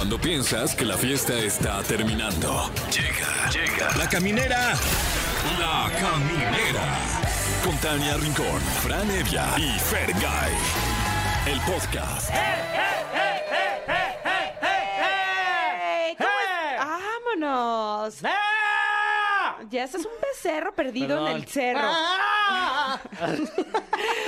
[0.00, 2.70] Cuando piensas que la fiesta está terminando.
[2.90, 3.94] Llega, llega.
[3.98, 4.72] La caminera.
[5.58, 6.98] La caminera.
[7.62, 10.52] Con Tania Rincón, Fran Evia y Fergay.
[11.44, 12.30] El podcast.
[16.78, 18.22] ¡Vámonos!
[19.68, 21.90] Ya ese es un becerro perdido en el cerro.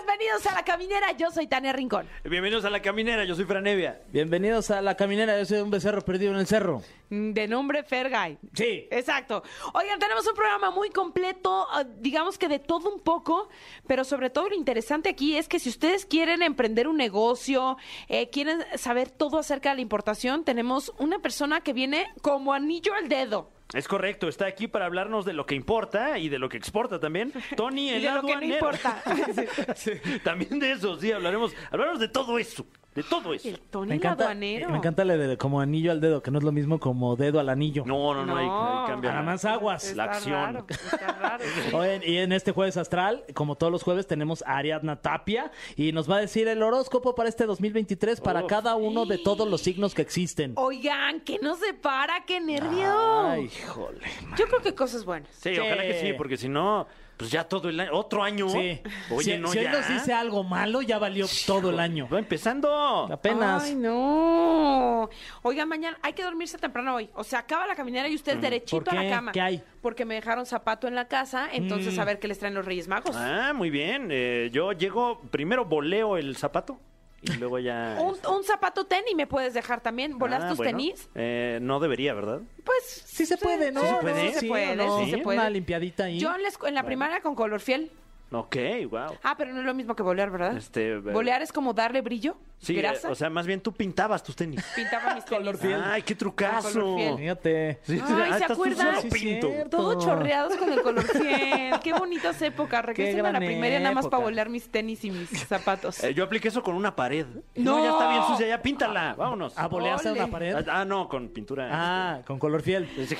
[0.00, 2.08] Bienvenidos a La Caminera, yo soy Tania Rincón.
[2.24, 4.00] Bienvenidos a La Caminera, yo soy Franevia.
[4.08, 6.82] Bienvenidos a la caminera, yo soy un becerro perdido en el cerro.
[7.10, 8.38] De nombre Fergay.
[8.54, 8.88] Sí.
[8.90, 9.42] Exacto.
[9.74, 13.50] Oigan, tenemos un programa muy completo, ah, digamos que de todo un poco,
[13.86, 17.76] pero sobre todo lo interesante aquí es que si ustedes quieren emprender un negocio,
[18.08, 22.94] eh, quieren saber todo acerca de la importación, tenemos una persona que viene como anillo
[22.94, 23.50] al dedo.
[23.72, 26.98] Es correcto, está aquí para hablarnos de lo que importa y de lo que exporta
[26.98, 27.32] también.
[27.56, 29.02] Tony, Y el de lo que no importa.
[29.76, 29.92] Sí,
[30.24, 33.48] también de eso, sí, hablaremos, hablaremos de todo eso, de todo eso.
[33.48, 34.68] El Tony Me encanta, aduanero.
[34.70, 37.38] me encanta le de como anillo al dedo, que no es lo mismo como dedo
[37.38, 37.84] al anillo.
[37.86, 38.80] No, no, no, hay, No.
[38.82, 39.10] hay cambia.
[39.12, 39.84] Nada más aguas.
[39.84, 40.32] Está la acción.
[40.54, 41.44] raro, está raro.
[41.78, 45.92] Oigan, y en este jueves astral, como todos los jueves, tenemos a Ariadna Tapia y
[45.92, 48.48] nos va a decir el horóscopo para este 2023 para Uf.
[48.48, 50.54] cada uno de todos los signos que existen.
[50.56, 53.28] Oigan, que no se para, qué nervio.
[53.28, 54.00] Ay, híjole.
[54.36, 55.30] Yo creo que cosas buenas.
[55.32, 55.60] Sí, Sí.
[55.60, 56.86] ojalá que sí, porque si no,
[57.20, 58.48] pues ya todo el año, otro año.
[58.48, 58.80] Sí.
[59.10, 59.72] Oye, si, no, si hoy ya.
[59.72, 62.08] nos dice algo malo, ya valió todo el año.
[62.10, 63.06] Va empezando.
[63.12, 63.62] Apenas.
[63.64, 65.10] Ay, no.
[65.42, 67.10] Oigan, mañana hay que dormirse temprano hoy.
[67.14, 68.84] O sea, acaba la caminera y ustedes derechito Mm.
[68.84, 69.32] ¿Por a la cama.
[69.32, 69.62] ¿Qué hay?
[69.82, 72.00] Porque me dejaron zapato en la casa, entonces Mm.
[72.00, 73.14] a ver qué les traen los Reyes Magos.
[73.16, 74.08] Ah, muy bien.
[74.10, 76.78] Eh, yo llego, primero voleo el zapato
[77.22, 77.98] y luego ya...
[78.00, 80.18] Un, un zapato tenis me puedes dejar también.
[80.18, 80.70] ¿Volas Ah, tus bueno.
[80.78, 81.08] tenis?
[81.14, 82.40] Eh, no debería, ¿verdad?
[82.64, 83.80] Pues Sí se puede, ¿no?
[83.82, 84.32] ¿Sí se puede?
[84.32, 85.38] Sí se puede, sí se puede.
[85.38, 86.18] Una limpiadita ahí.
[86.18, 87.90] Yo en la, en la primaria con color fiel.
[88.32, 88.56] Ok,
[88.90, 89.16] wow.
[89.24, 90.56] Ah, pero no es lo mismo que bolear, ¿verdad?
[90.56, 93.10] Este, eh, Bolear es como darle brillo, Sí, eh, grasa.
[93.10, 94.64] o sea, más bien tú pintabas tus tenis.
[94.76, 95.38] Pintaba mis tenis.
[95.40, 95.80] Color fiel.
[95.84, 96.96] Ay, qué Color trucazo.
[97.16, 97.80] Fíjate.
[97.82, 98.86] Sí, Ay, ah, ¿se estás tú acuerdan?
[98.86, 99.48] solo Sí, es pinto.
[99.48, 99.76] cierto.
[99.76, 101.74] Todo chorreados con el color fiel.
[101.82, 102.84] Qué bonitas épocas.
[102.84, 104.16] Regresen a la gran primaria nada más época.
[104.18, 106.04] para bolear mis tenis y mis zapatos.
[106.04, 107.26] Eh, yo apliqué eso con una pared.
[107.56, 107.78] No.
[107.78, 109.14] No, ya está bien sucia, ya píntala.
[109.18, 109.58] Vámonos.
[109.58, 110.20] ¿A bolearse a Ole.
[110.22, 110.54] una pared?
[110.54, 111.68] Ah, ah, no, con pintura.
[111.72, 112.88] Ah, con color fiel.
[112.96, 113.16] este.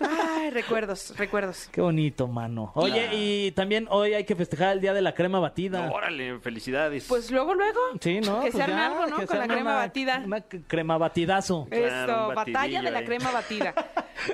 [0.00, 1.68] Ay, recuerdos, recuerdos.
[1.72, 2.72] Qué bonito, mano.
[2.76, 5.90] Oye, y también hoy hay que festejar el día de la crema batida.
[5.92, 7.04] Órale, felicidades.
[7.08, 7.78] Pues luego, luego.
[8.00, 8.36] Sí, ¿no?
[8.40, 9.26] Que Pues se arme ya, algo, ¿no?
[9.26, 10.22] Con la crema una- batida.
[10.24, 11.66] Una crema batidazo.
[11.70, 13.04] Claro, batalla de la ahí.
[13.04, 13.74] crema batida.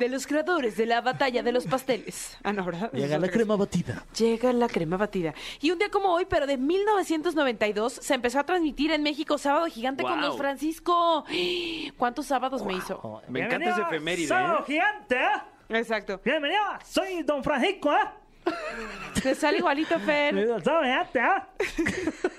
[0.00, 2.38] De los creadores de la batalla de los pasteles.
[2.42, 2.90] Ah, no, ¿verdad?
[2.92, 4.02] Llega la crema batida.
[4.16, 5.34] Llega la crema batida.
[5.60, 9.66] Y un día como hoy, pero de 1992, se empezó a transmitir en México Sábado
[9.66, 10.20] Gigante con.
[10.20, 11.24] Don Francisco.
[11.98, 13.22] ¿Cuántos sábados me hizo?
[13.28, 14.64] Me encanta ese efeméride, Sábado ¿eh?
[14.66, 15.78] gigante, ¿eh?
[15.78, 16.20] Exacto.
[16.24, 18.08] Bienvenido, soy Don Francisco, ¿eh?
[19.22, 20.34] Te sale igualito, Fer.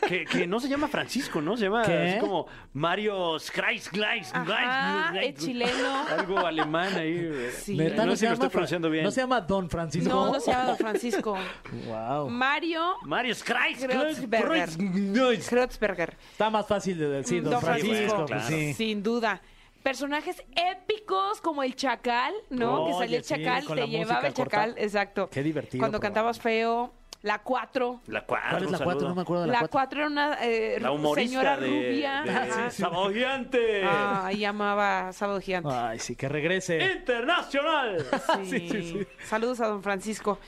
[0.07, 1.57] Que, que no se llama Francisco, ¿no?
[1.57, 2.09] Se llama ¿Qué?
[2.11, 6.05] así como Mario Skreis, Gleis, Ajá, Gleis, es chileno.
[6.15, 7.27] Algo alemán ahí.
[7.27, 7.51] güey.
[7.51, 7.75] Sí.
[7.75, 9.03] Neta, no, sé si lo llama estoy Fra- pronunciando bien.
[9.03, 10.07] No se llama Don Francisco.
[10.09, 11.37] No, no se llama Don Francisco.
[11.87, 12.29] Wow.
[12.29, 14.69] Mario Mario Skreis, Kreuzberger.
[14.77, 15.49] Gleis.
[15.49, 16.15] Kreuzberger.
[16.33, 17.87] Está más fácil de decir Don, Don Francisco.
[17.95, 18.25] Francisco.
[18.27, 18.47] pues Claro.
[18.47, 18.73] sí.
[18.75, 19.41] Sin duda.
[19.85, 22.87] Personajes épicos como el Chacal, ¿no?
[22.87, 24.81] que salía el sí, Chacal, con te llevaba música el Chacal, corta.
[24.83, 25.29] exacto.
[25.29, 26.15] Qué divertido Cuando programa.
[26.15, 26.91] cantabas feo,
[27.21, 28.01] la 4.
[28.07, 28.89] La cuatro, ¿Cuál es la un 4?
[28.99, 29.09] saludo.
[29.09, 29.71] No me acuerdo de la La 4.
[29.71, 32.21] 4 era una eh, La humorista señora de, rubia.
[32.23, 32.69] de Ajá.
[32.71, 33.83] Sábado Gigante.
[33.85, 35.69] Ah, y amaba Sábado Gigante.
[35.71, 36.83] Ay, sí, que regrese.
[36.83, 38.07] Internacional.
[38.43, 39.05] Sí.
[39.23, 40.39] Saludos a don Francisco.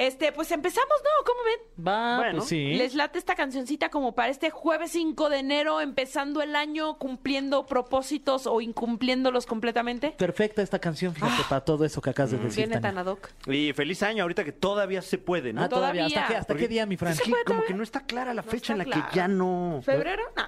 [0.00, 1.24] Este, pues empezamos, ¿no?
[1.26, 1.86] ¿Cómo ven?
[1.86, 2.38] Va, Bueno.
[2.38, 2.72] pues sí.
[2.74, 7.66] ¿Les late esta cancioncita como para este jueves 5 de enero, empezando el año, cumpliendo
[7.66, 10.12] propósitos o incumpliéndolos completamente?
[10.12, 12.64] Perfecta esta canción, fíjate, para todo eso que acabas de decir.
[12.64, 12.66] Ah.
[12.68, 13.28] Viene tan ad hoc.
[13.46, 15.64] Y feliz año ahorita que todavía se puede, ¿no?
[15.64, 16.06] Ah, todavía.
[16.06, 17.14] ¿Hasta qué, hasta qué día, mi Fran?
[17.18, 17.66] Como todavía?
[17.66, 19.82] que no está clara la No fecha en la que ya no.
[19.84, 20.22] ¿Febrero?
[20.34, 20.44] No.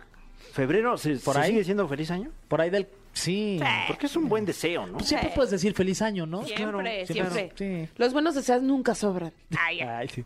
[0.52, 0.96] ¿Febrero?
[0.96, 1.50] ¿Se, ¿Por se ahí?
[1.50, 2.30] sigue siendo feliz año?
[2.48, 2.88] Por ahí del...
[3.12, 3.60] Sí.
[3.88, 4.94] Porque es un buen deseo, ¿no?
[4.94, 5.34] Pues siempre Sí.
[5.36, 6.42] puedes decir feliz año, ¿no?
[6.44, 7.50] Siempre, siempre.
[7.54, 7.88] claro.
[7.96, 9.32] Los buenos deseos nunca sobran.
[9.58, 9.88] Ay, ay.
[9.88, 10.24] Ay, sí.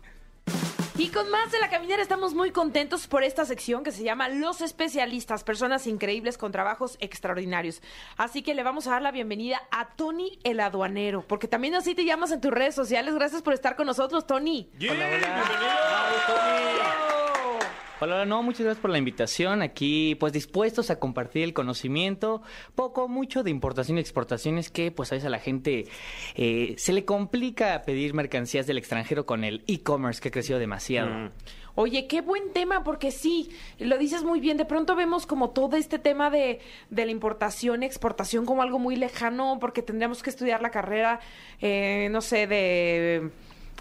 [0.99, 4.29] Y con más de la caminera estamos muy contentos por esta sección que se llama
[4.29, 7.83] Los especialistas, personas increíbles con trabajos extraordinarios.
[8.15, 11.93] Así que le vamos a dar la bienvenida a Tony el aduanero, porque también así
[11.93, 13.13] te llamas en tus redes sociales.
[13.13, 14.71] Gracias por estar con nosotros, Tony.
[14.79, 17.06] Hola, hola,
[18.05, 19.61] no, muchas gracias por la invitación.
[19.61, 22.41] Aquí, pues dispuestos a compartir el conocimiento,
[22.75, 25.85] poco, mucho de importación y exportaciones que, pues a veces a la gente
[26.35, 31.09] eh, se le complica pedir mercancías del extranjero con el e-commerce que ha crecido demasiado.
[31.09, 31.31] Mm.
[31.79, 34.57] Oye, qué buen tema, porque sí, lo dices muy bien.
[34.57, 36.59] De pronto vemos como todo este tema de,
[36.89, 41.19] de la importación, exportación como algo muy lejano, porque tendríamos que estudiar la carrera,
[41.61, 43.29] eh, no sé, de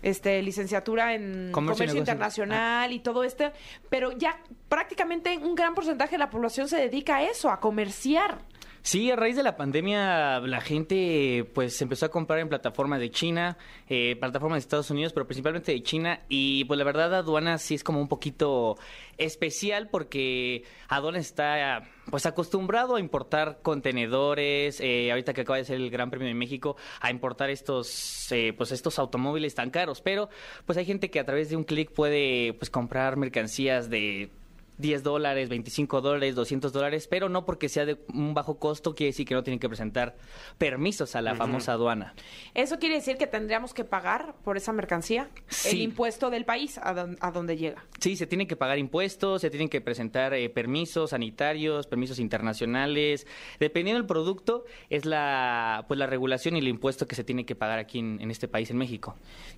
[0.02, 3.50] este licenciatura en Comercio internacional y todo esto,
[3.88, 4.38] pero ya
[4.68, 8.38] prácticamente un gran porcentaje de la población se dedica a eso, a comerciar.
[8.86, 13.10] Sí, a raíz de la pandemia la gente pues empezó a comprar en plataformas de
[13.10, 16.20] China, eh, plataformas de Estados Unidos, pero principalmente de China.
[16.28, 18.76] Y pues la verdad aduanas sí es como un poquito
[19.18, 25.78] especial porque aduanas está pues acostumbrado a importar contenedores, eh, ahorita que acaba de ser
[25.78, 30.28] el Gran Premio de México, a importar estos eh, pues estos automóviles tan caros, pero
[30.64, 34.30] pues hay gente que a través de un clic puede pues comprar mercancías de
[34.78, 39.10] 10 dólares, 25 dólares, 200 dólares, pero no porque sea de un bajo costo quiere
[39.12, 40.16] decir que no tienen que presentar
[40.58, 42.14] permisos a la famosa aduana.
[42.54, 45.28] ¿Eso quiere decir que tendríamos que pagar por esa mercancía?
[45.48, 45.76] Sí.
[45.76, 47.84] El impuesto del país a, don- a donde llega.
[48.00, 53.26] Sí, se tienen que pagar impuestos, se tienen que presentar eh, permisos sanitarios, permisos internacionales.
[53.60, 57.54] Dependiendo del producto, es la, pues, la regulación y el impuesto que se tiene que
[57.54, 59.16] pagar aquí en, en este país, en México.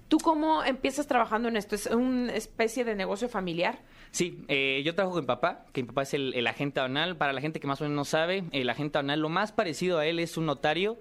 [0.09, 1.75] ¿Tú cómo empiezas trabajando en esto?
[1.75, 3.81] ¿Es una especie de negocio familiar?
[4.11, 7.17] Sí, eh, yo trabajo con mi papá, que mi papá es el, el agente aduanal.
[7.17, 9.99] Para la gente que más o menos no sabe, el agente aduanal, lo más parecido
[9.99, 10.99] a él es un notario.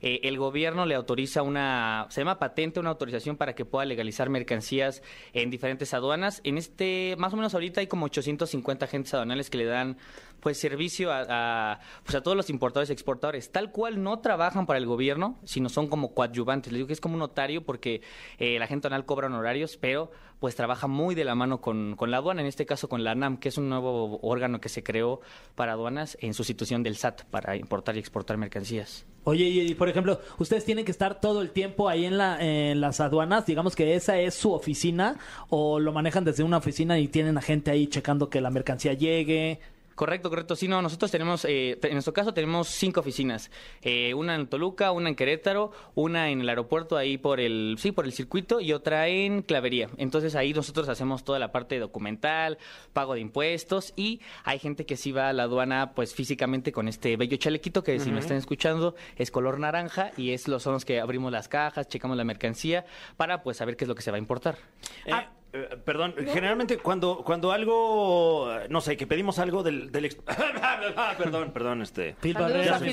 [0.00, 4.30] Eh, el gobierno le autoriza una, se llama patente, una autorización para que pueda legalizar
[4.30, 5.02] mercancías
[5.32, 6.40] en diferentes aduanas.
[6.44, 9.98] En este, más o menos ahorita hay como 850 agentes aduanales que le dan
[10.40, 13.52] pues servicio a, a, pues a todos los importadores y exportadores.
[13.52, 16.72] Tal cual no trabajan para el gobierno, sino son como coadyuvantes.
[16.72, 18.02] Les digo que es como un notario porque
[18.38, 22.16] eh, agente aduanal cobra honorarios, pero pues trabaja muy de la mano con, con la
[22.16, 25.20] aduana, en este caso con la ANAM, que es un nuevo órgano que se creó
[25.54, 29.06] para aduanas en sustitución del SAT para importar y exportar mercancías.
[29.24, 32.80] Oye, y, por ejemplo, ustedes tienen que estar todo el tiempo ahí en, la, en
[32.80, 35.18] las aduanas, digamos que esa es su oficina,
[35.50, 38.94] o lo manejan desde una oficina y tienen a gente ahí checando que la mercancía
[38.94, 39.60] llegue.
[40.00, 40.56] Correcto, correcto.
[40.56, 43.50] Sí, no, nosotros tenemos, eh, en nuestro caso tenemos cinco oficinas.
[43.82, 47.92] Eh, una en Toluca, una en Querétaro, una en el aeropuerto ahí por el, sí,
[47.92, 49.90] por el circuito y otra en Clavería.
[49.98, 52.56] Entonces ahí nosotros hacemos toda la parte documental,
[52.94, 56.88] pago de impuestos y hay gente que sí va a la aduana pues físicamente con
[56.88, 60.72] este bello chalequito que si me están escuchando es color naranja y es los son
[60.72, 62.86] los que abrimos las cajas, checamos la mercancía
[63.18, 64.56] para pues saber qué es lo que se va a importar.
[65.04, 65.12] Eh,
[65.52, 69.90] eh, perdón, generalmente cuando, cuando algo, no sé, que pedimos algo del...
[69.92, 70.16] del ex-
[71.18, 72.14] perdón, perdón, este...
[72.20, 72.92] Phil Barrera, Phil.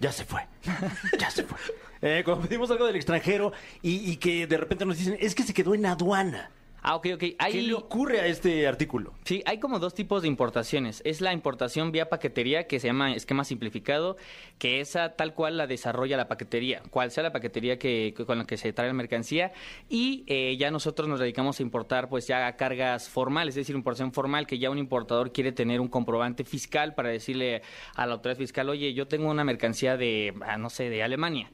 [0.00, 0.46] Ya se fue,
[1.18, 1.58] ya se fue.
[2.00, 3.52] Eh, cuando pedimos algo del extranjero
[3.82, 6.50] y, y que de repente nos dicen, es que se quedó en aduana.
[6.82, 7.24] Ah, ok, ok.
[7.50, 9.12] ¿Qué le ocurre a este artículo?
[9.24, 11.02] Sí, hay como dos tipos de importaciones.
[11.04, 14.16] Es la importación vía paquetería, que se llama esquema simplificado,
[14.58, 18.38] que esa tal cual la desarrolla la paquetería, cual sea la paquetería que, que- con
[18.38, 19.52] la que se trae la mercancía.
[19.88, 24.12] Y eh, ya nosotros nos dedicamos a importar pues ya cargas formales, es decir, importación
[24.12, 27.62] formal, que ya un importador quiere tener un comprobante fiscal para decirle
[27.96, 31.50] a la autoridad fiscal, oye, yo tengo una mercancía de, ah, no sé, de Alemania.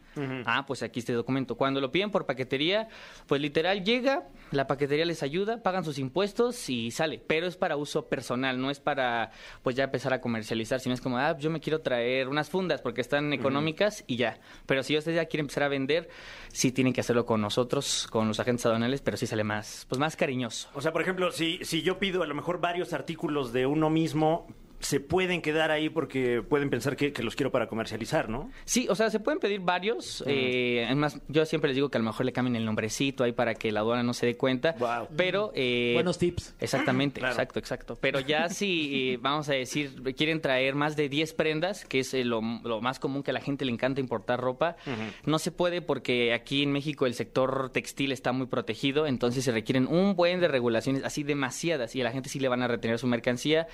[0.46, 1.56] Ah, pues aquí este documento.
[1.56, 2.88] Cuando lo piden por paquetería,
[3.26, 4.22] pues literal llega,
[4.52, 7.18] la paquetería les ayuda, pagan sus impuestos y sale.
[7.18, 9.30] Pero es para uso personal, no es para
[9.62, 12.82] pues ya empezar a comercializar, sino es como, ah, yo me quiero traer unas fundas
[12.82, 14.40] porque están económicas y ya.
[14.66, 16.08] Pero si ustedes ya quieren empezar a vender,
[16.48, 19.98] sí tienen que hacerlo con nosotros, con los agentes aduanales, pero sí sale más, pues
[19.98, 20.68] más cariñoso.
[20.74, 23.90] O sea, por ejemplo, si, si yo pido a lo mejor varios artículos de uno
[23.90, 24.46] mismo,
[24.84, 28.50] se pueden quedar ahí porque pueden pensar que, que los quiero para comercializar, ¿no?
[28.64, 30.22] Sí, o sea, se pueden pedir varios.
[30.26, 33.32] eh, además, yo siempre les digo que a lo mejor le cambien el nombrecito ahí
[33.32, 34.72] para que la aduana no se dé cuenta.
[34.78, 35.08] Guau.
[35.16, 35.52] Pero.
[35.54, 36.54] eh, Buenos tips.
[36.60, 37.34] Exactamente, Claro.
[37.34, 37.98] exacto, exacto.
[38.00, 42.12] Pero ya si, eh, vamos a decir, quieren traer más de 10 prendas, que es
[42.14, 44.76] eh, lo, lo más común que a la gente le encanta importar ropa,
[45.24, 49.52] no se puede porque aquí en México el sector textil está muy protegido, entonces se
[49.52, 52.68] requieren un buen de regulaciones, así demasiadas, y a la gente sí le van a
[52.68, 53.66] retener su mercancía,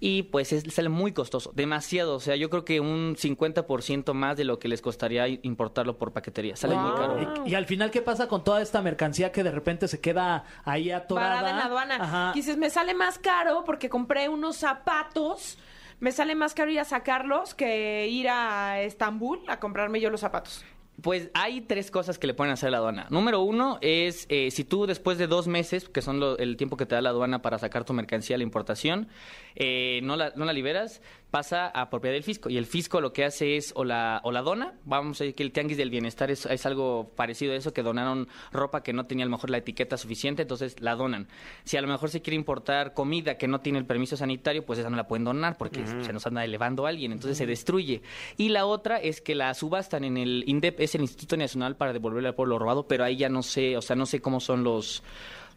[0.00, 2.14] y pues es- sale muy costoso, demasiado.
[2.16, 6.12] O sea, yo creo que un 50% más de lo que les costaría importarlo por
[6.12, 6.56] paquetería.
[6.56, 7.42] Sale muy caro.
[7.46, 10.44] Y, y al final, ¿qué pasa con toda esta mercancía que de repente se queda
[10.64, 11.30] ahí atorada?
[11.36, 11.96] Parada en la aduana.
[12.00, 12.32] Ajá.
[12.34, 15.58] Dices, me sale más caro porque compré unos zapatos.
[15.98, 20.20] Me sale más caro ir a sacarlos que ir a Estambul a comprarme yo los
[20.20, 20.62] zapatos.
[21.02, 23.06] Pues hay tres cosas que le pueden hacer a la aduana.
[23.10, 26.78] Número uno es eh, si tú después de dos meses, que son lo- el tiempo
[26.78, 29.08] que te da la aduana para sacar tu mercancía a la importación,
[29.56, 31.02] eh, no, la, no la liberas,
[31.36, 32.48] pasa a propiedad del fisco.
[32.48, 35.34] Y el fisco lo que hace es o la, o la dona, vamos a decir
[35.34, 38.94] que el tianguis del bienestar es, es algo parecido a eso, que donaron ropa que
[38.94, 41.28] no tenía a lo mejor la etiqueta suficiente, entonces la donan.
[41.64, 44.78] Si a lo mejor se quiere importar comida que no tiene el permiso sanitario, pues
[44.78, 48.00] esa no la pueden donar porque se nos anda elevando alguien, entonces se destruye.
[48.38, 51.92] Y la otra es que la subastan en el INDEP, es el Instituto Nacional para
[51.92, 54.64] devolverle al pueblo robado, pero ahí ya no sé, o sea, no sé cómo son
[54.64, 55.02] los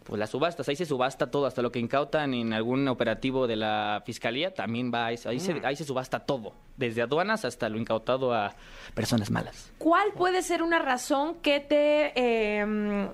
[0.10, 3.56] pues las subastas, ahí se subasta todo, hasta lo que incautan en algún operativo de
[3.56, 7.78] la fiscalía, también va, ahí, ahí se, ahí se subasta todo, desde aduanas hasta lo
[7.78, 8.56] incautado a
[8.96, 9.72] personas malas.
[9.78, 13.08] ¿Cuál puede ser una razón que te, eh,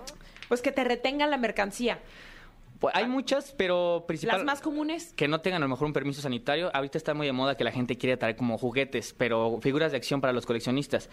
[0.47, 1.99] pues que te retenga la mercancía?
[2.79, 4.37] Pues hay muchas, pero principal...
[4.37, 5.13] Las más comunes.
[5.15, 6.69] que no tengan a lo mejor un permiso sanitario.
[6.73, 9.97] Ahorita está muy de moda que la gente quiere traer como juguetes, pero figuras de
[9.97, 11.09] acción para los coleccionistas.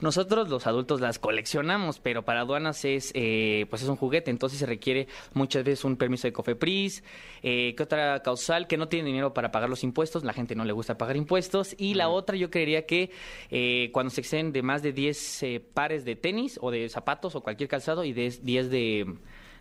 [0.00, 4.58] Nosotros los adultos las coleccionamos, pero para aduanas es eh, pues es un juguete, entonces
[4.58, 7.02] se requiere muchas veces un permiso de Cofepris,
[7.42, 8.66] eh, ¿qué otra causal?
[8.66, 11.74] Que no tiene dinero para pagar los impuestos, la gente no le gusta pagar impuestos.
[11.78, 13.10] Y la otra yo creería que
[13.50, 17.34] eh, cuando se exceden de más de 10 eh, pares de tenis o de zapatos
[17.34, 19.14] o cualquier calzado y de 10 de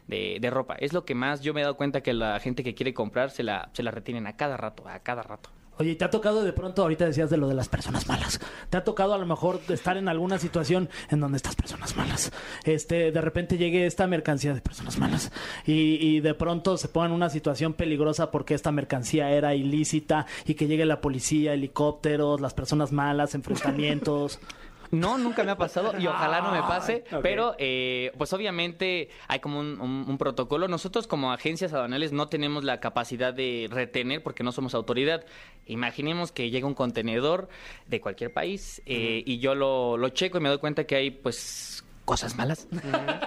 [0.08, 0.76] de, de ropa.
[0.76, 3.32] Es lo que más yo me he dado cuenta que la gente que quiere comprar
[3.32, 5.50] se la, se la retienen a cada rato, a cada rato.
[5.78, 8.78] Oye, ¿te ha tocado de pronto, ahorita decías de lo de las personas malas, ¿te
[8.78, 12.32] ha tocado a lo mejor estar en alguna situación en donde estas personas malas,
[12.64, 15.34] este, de repente llegue esta mercancía de personas malas
[15.66, 20.28] y, y de pronto se ponga en una situación peligrosa porque esta mercancía era ilícita
[20.46, 24.40] y que llegue la policía, helicópteros, las personas malas, enfrentamientos?
[25.00, 27.20] No, nunca me ha pasado y ojalá no me pase, ok.
[27.22, 30.68] pero eh, pues obviamente hay como un, un- un protocolo.
[30.68, 35.26] Nosotros como agencias aduanales no tenemos la capacidad de retener porque no somos autoridad.
[35.66, 37.50] Imaginemos que llega un contenedor
[37.88, 41.12] de cualquier país eh, y yo lo, lo checo y me doy cuenta que hay
[41.12, 42.68] pues cosas malas.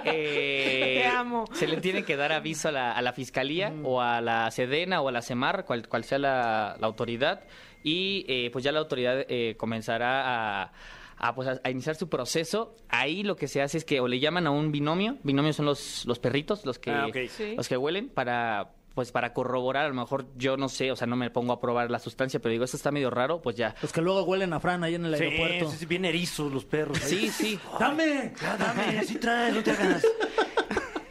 [0.05, 1.45] Eh, Te amo.
[1.53, 5.01] Se le tiene que dar aviso a la, a la fiscalía o a la Sedena
[5.01, 7.43] o a la CEMAR, cual, cual sea la, la autoridad,
[7.83, 10.73] y eh, pues ya la autoridad eh, comenzará a,
[11.19, 12.75] a, pues, a- a iniciar su proceso.
[12.89, 15.67] Ahí lo que se hace es que o le llaman a un binomio, binomios son
[15.67, 17.07] los, los perritos, los que, Ah.
[17.31, 17.55] Sí.
[17.57, 21.07] los que huelen, para pues para corroborar, a lo mejor yo no sé, o sea,
[21.07, 23.77] no me pongo a probar la sustancia, pero digo, esto está medio raro, pues ya.
[23.81, 25.71] Los que luego huelen a Fran ahí en el Sí, aeropuerto.
[25.71, 26.99] sí, sí, bien erizos los perros.
[26.99, 28.33] Sí, sí, ¡Dame!
[28.43, 30.05] Ya, dame, así trae, no te hagas.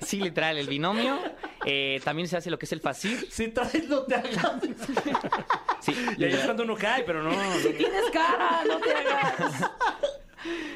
[0.07, 1.19] Sí, literal, el binomio.
[1.65, 3.27] Eh, también se hace lo que es el FACIR.
[3.29, 4.33] Si traes, no te hagas.
[5.81, 7.31] Sí, Y ahí es cuando uno cae, pero no.
[7.31, 7.55] no.
[7.59, 9.71] Tienes cara, no te hagas.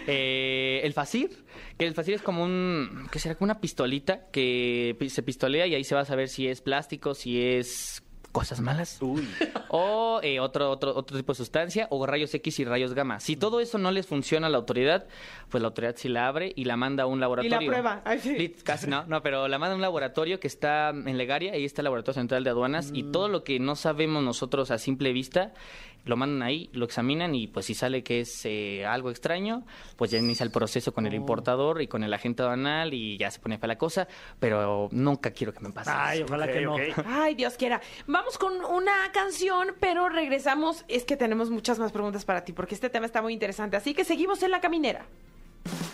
[0.07, 1.29] Eh, el FACIR,
[1.77, 3.35] que el FACIR es como un, ¿qué será?
[3.35, 7.13] Como una pistolita que se pistolea y ahí se va a saber si es plástico,
[7.13, 8.97] si es cosas malas.
[9.01, 9.27] Uy.
[9.73, 13.21] O eh, otro, otro, otro tipo de sustancia, o rayos X y rayos gamma.
[13.21, 15.05] Si todo eso no les funciona a la autoridad,
[15.47, 17.69] pues la autoridad sí la abre y la manda a un laboratorio.
[17.69, 18.01] prueba.
[18.03, 18.35] Ay, sí.
[18.35, 21.63] Sí, Casi no, no, pero la manda a un laboratorio que está en Legaria, ahí
[21.63, 25.13] está el Laboratorio Central de Aduanas, y todo lo que no sabemos nosotros a simple
[25.13, 25.53] vista,
[26.05, 29.65] lo mandan ahí, lo examinan y pues si sale que es eh, algo extraño,
[29.95, 33.29] pues ya inicia el proceso con el importador y con el agente aduanal y ya
[33.29, 34.07] se pone fea la cosa,
[34.39, 35.91] pero nunca quiero que me pase.
[35.93, 36.25] Ay, eso.
[36.25, 36.75] ojalá que no.
[37.05, 37.81] Ay, Dios quiera.
[38.07, 40.85] Vamos con una canción, pero regresamos.
[40.87, 43.77] Es que tenemos muchas más preguntas para ti, porque este tema está muy interesante.
[43.77, 45.05] Así que seguimos en la caminera.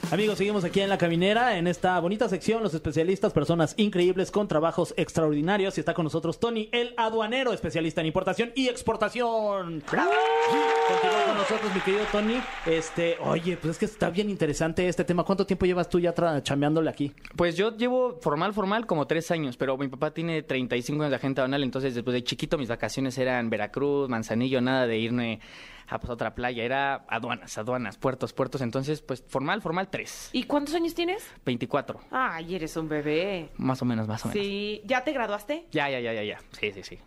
[0.09, 4.47] Amigos, seguimos aquí en La Caminera, en esta bonita sección, los especialistas, personas increíbles con
[4.47, 5.77] trabajos extraordinarios.
[5.77, 9.81] Y está con nosotros Tony, el aduanero, especialista en importación y exportación.
[9.81, 12.35] Continúa con nosotros, mi querido Tony.
[12.65, 15.25] Este, oye, pues es que está bien interesante este tema.
[15.25, 17.11] ¿Cuánto tiempo llevas tú ya tra- chambeándole aquí?
[17.35, 21.15] Pues yo llevo formal, formal como tres años, pero mi papá tiene 35 años de
[21.17, 25.41] agente aduanal, entonces después de chiquito mis vacaciones eran Veracruz, Manzanillo, nada de irme
[25.87, 30.43] a pues, otra playa, era aduanas, aduanas, puertos, puertos, entonces pues formal, formal tres, ¿Y
[30.43, 31.25] cuántos años tienes?
[31.45, 33.49] 24, Ay, eres un bebé.
[33.57, 34.43] más o menos, más o menos.
[34.43, 35.65] Sí, ¿ya te graduaste?
[35.71, 36.99] Ya, ya, ya, ya, ya, sí, sí, sí.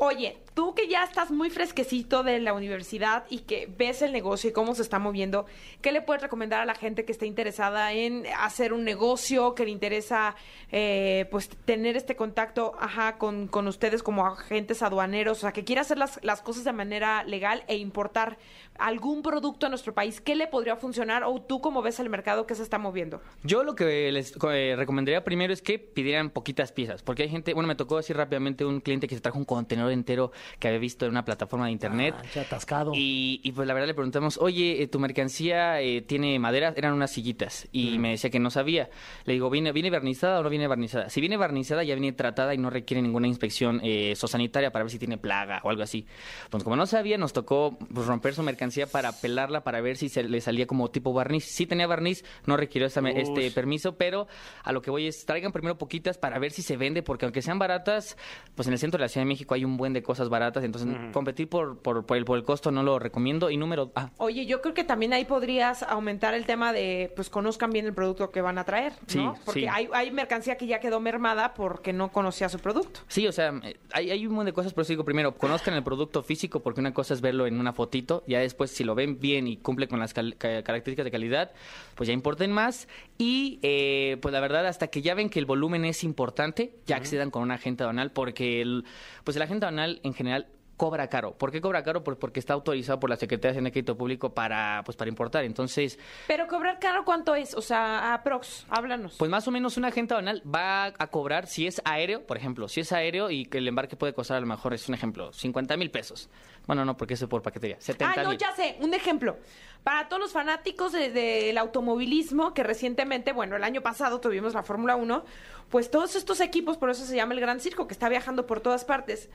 [0.00, 4.50] Oye, tú que ya estás muy fresquecito de la universidad y que ves el negocio
[4.50, 5.44] y cómo se está moviendo,
[5.82, 9.64] ¿qué le puedes recomendar a la gente que esté interesada en hacer un negocio, que
[9.64, 10.36] le interesa
[10.70, 15.64] eh, pues tener este contacto ajá, con, con ustedes como agentes aduaneros, o sea, que
[15.64, 18.38] quiera hacer las, las cosas de manera legal e importar
[18.78, 20.20] algún producto a nuestro país?
[20.20, 23.20] ¿Qué le podría funcionar o tú cómo ves el mercado que se está moviendo?
[23.42, 27.52] Yo lo que les eh, recomendaría primero es que pidieran poquitas piezas, porque hay gente,
[27.52, 30.80] bueno, me tocó decir rápidamente un cliente que se trajo un contenedor entero que había
[30.80, 32.14] visto en una plataforma de internet.
[32.18, 32.92] Ah, atascado.
[32.94, 36.74] Y, y, pues la verdad le preguntamos, oye, eh, ¿tu mercancía eh, tiene madera?
[36.76, 37.68] Eran unas sillitas.
[37.72, 38.90] Y me decía que no sabía.
[39.24, 41.08] Le digo, ¿viene, ¿viene barnizada o no viene barnizada?
[41.10, 44.90] Si viene barnizada, ya viene tratada y no requiere ninguna inspección eh, zoosanitaria para ver
[44.90, 46.06] si tiene plaga o algo así.
[46.50, 50.08] Pues como no sabía, nos tocó pues, romper su mercancía para pelarla para ver si
[50.08, 51.44] se le salía como tipo barniz.
[51.44, 54.26] Sí tenía barniz, no requirió esta este permiso, pero
[54.62, 57.42] a lo que voy es, traigan primero poquitas para ver si se vende, porque aunque
[57.42, 58.16] sean baratas,
[58.54, 60.62] pues en el centro de la Ciudad de México hay un buen de cosas baratas,
[60.64, 63.48] entonces competir por, por, por el, por el costo no lo recomiendo.
[63.48, 67.30] Y número, ah, Oye, yo creo que también ahí podrías aumentar el tema de, pues
[67.30, 69.34] conozcan bien el producto que van a traer, ¿no?
[69.36, 69.66] Sí, Porque sí.
[69.70, 73.00] hay, hay mercancía que ya quedó mermada porque no conocía su producto.
[73.08, 75.72] Sí, o sea, eh, hay, hay un montón de cosas, pero eso digo, primero, conozcan
[75.74, 78.94] el producto físico, porque una cosa es verlo en una fotito, ya después, si lo
[78.96, 81.52] ven bien y cumple con las cal- características de calidad,
[81.94, 82.88] pues ya importen más.
[83.16, 86.96] Y, eh, pues la verdad, hasta que ya ven que el volumen es importante, ya
[86.96, 88.84] accedan con un agente aduanal, porque el,
[89.24, 91.36] pues el agente aduanal en general cobra caro.
[91.36, 92.04] ¿Por qué cobra caro?
[92.04, 95.08] Pues porque está autorizado por la Secretaría de Hacienda y Crédito Público para, pues, para
[95.08, 95.44] importar.
[95.44, 95.98] Entonces,
[96.28, 97.54] Pero cobrar caro, ¿cuánto es?
[97.54, 99.16] O sea, aprox, háblanos.
[99.18, 102.68] pues más o menos un agente aduanal va a cobrar, si es aéreo, por ejemplo,
[102.68, 105.32] si es aéreo y que el embarque puede costar a lo mejor, es un ejemplo,
[105.32, 106.30] 50 mil pesos.
[106.68, 107.76] Bueno, no, porque eso es por paquetería.
[107.80, 109.38] 70 Ah, no, ya sé, un ejemplo.
[109.82, 114.62] Para todos los fanáticos de- del automovilismo, que recientemente, bueno, el año pasado tuvimos la
[114.62, 115.24] Fórmula 1,
[115.70, 118.60] pues todos estos equipos, por eso se llama el Gran Circo, que está viajando por
[118.60, 119.30] todas partes,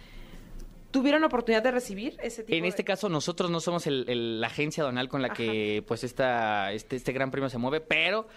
[0.91, 2.85] tuvieron oportunidad de recibir ese tipo En este de...
[2.85, 6.95] caso, nosotros no somos el- el- la agencia aduanal con la que pues esta, este,
[6.97, 8.27] este gran premio se mueve, pero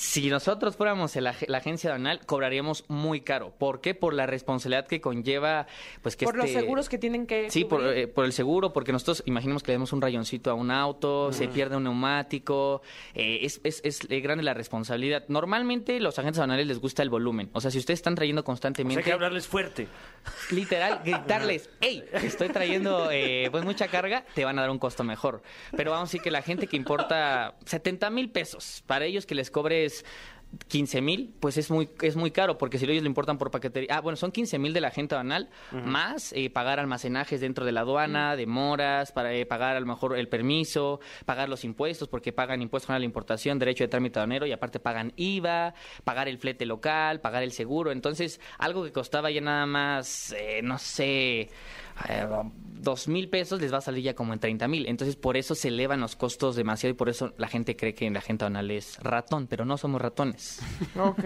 [0.00, 3.52] si nosotros fuéramos el ag- la agencia aduanal, cobraríamos muy caro.
[3.58, 3.94] ¿Por qué?
[3.96, 5.66] Por la responsabilidad que conlleva,
[6.02, 8.72] pues que por los este- seguros que tienen que Sí, por, eh, por el seguro,
[8.72, 12.80] porque nosotros imaginemos que le demos un rayoncito a un auto, se pierde un neumático,
[13.14, 15.24] eh, es, es, es, grande la responsabilidad.
[15.26, 18.44] Normalmente los agentes aduanales les gusta el volumen, o sea, si ustedes están trayendo O
[18.44, 19.88] sea, constantemente, hay que hablarles fuerte.
[20.52, 25.02] literal, gritarles, hey, estoy trayendo eh, pues mucha carga, te van a dar un costo
[25.02, 25.42] mejor.
[25.76, 29.34] Pero vamos a decir que la gente que importa 70 mil pesos, para ellos que
[29.34, 29.50] les
[29.88, 30.02] this
[30.68, 33.96] 15 mil, pues es muy, es muy caro, porque si ellos lo importan por paquetería,
[33.96, 37.72] ah, bueno, son 15 mil de la gente aduanal, más eh, pagar almacenajes dentro de
[37.72, 42.32] la aduana, demoras, para eh, pagar a lo mejor el permiso, pagar los impuestos, porque
[42.32, 45.74] pagan impuestos a la importación, derecho de trámite aduanero, y aparte pagan IVA,
[46.04, 47.92] pagar el flete local, pagar el seguro.
[47.92, 51.50] Entonces, algo que costaba ya nada más, eh, no sé,
[52.08, 52.26] eh,
[52.80, 54.86] dos mil pesos les va a salir ya como en 30 mil.
[54.86, 58.08] Entonces, por eso se elevan los costos demasiado y por eso la gente cree que
[58.10, 60.37] la gente aduanal es ratón, pero no somos ratones.
[60.98, 61.24] Ok.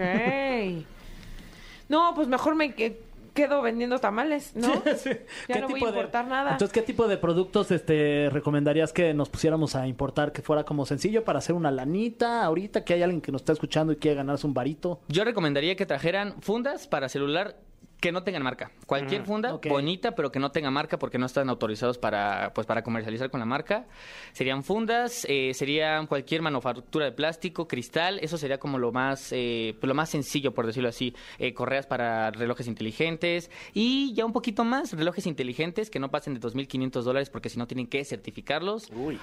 [1.89, 3.01] No, pues mejor me que-
[3.33, 4.67] quedo vendiendo tamales, ¿no?
[4.95, 5.09] Sí.
[5.49, 6.51] Ya ¿Qué no voy a de- importar nada.
[6.51, 10.85] Entonces, ¿qué tipo de productos este, recomendarías que nos pusiéramos a importar que fuera como
[10.85, 14.17] sencillo para hacer una lanita ahorita que hay alguien que nos está escuchando y quiere
[14.17, 15.01] ganarse un varito?
[15.07, 17.55] Yo recomendaría que trajeran fundas para celular
[18.03, 18.69] que no tengan marca.
[18.85, 22.83] Cualquier funda bonita, pero que no tenga marca porque no están autorizados para, pues, para
[22.83, 23.85] comercializar con la marca.
[24.33, 28.19] Serían fundas, eh, serían cualquier manufactura de plástico, cristal.
[28.21, 31.15] Eso sería como lo más, eh, pues, lo más sencillo, por decirlo así.
[31.39, 36.33] Eh, correas para relojes inteligentes y ya un poquito más relojes inteligentes que no pasen
[36.33, 38.89] de 2.500 dólares porque si no tienen que certificarlos.
[38.93, 39.17] Uy.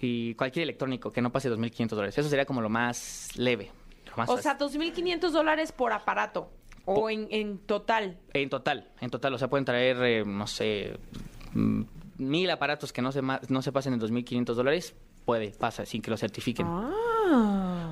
[0.00, 2.18] Y cualquier electrónico que no pase de 2.500 dólares.
[2.18, 3.70] Eso sería como lo más leve.
[4.10, 4.42] lo más O fácil.
[4.42, 6.50] sea, 2.500 dólares por aparato.
[6.90, 8.18] O en, en total.
[8.32, 10.98] En total, en total, o sea, pueden traer, eh, no sé,
[11.52, 11.82] mm,
[12.18, 16.10] mil aparatos que no se, no se pasen de 2.500 dólares, puede, pasa, sin que
[16.10, 16.66] lo certifiquen.
[16.66, 17.17] Ah.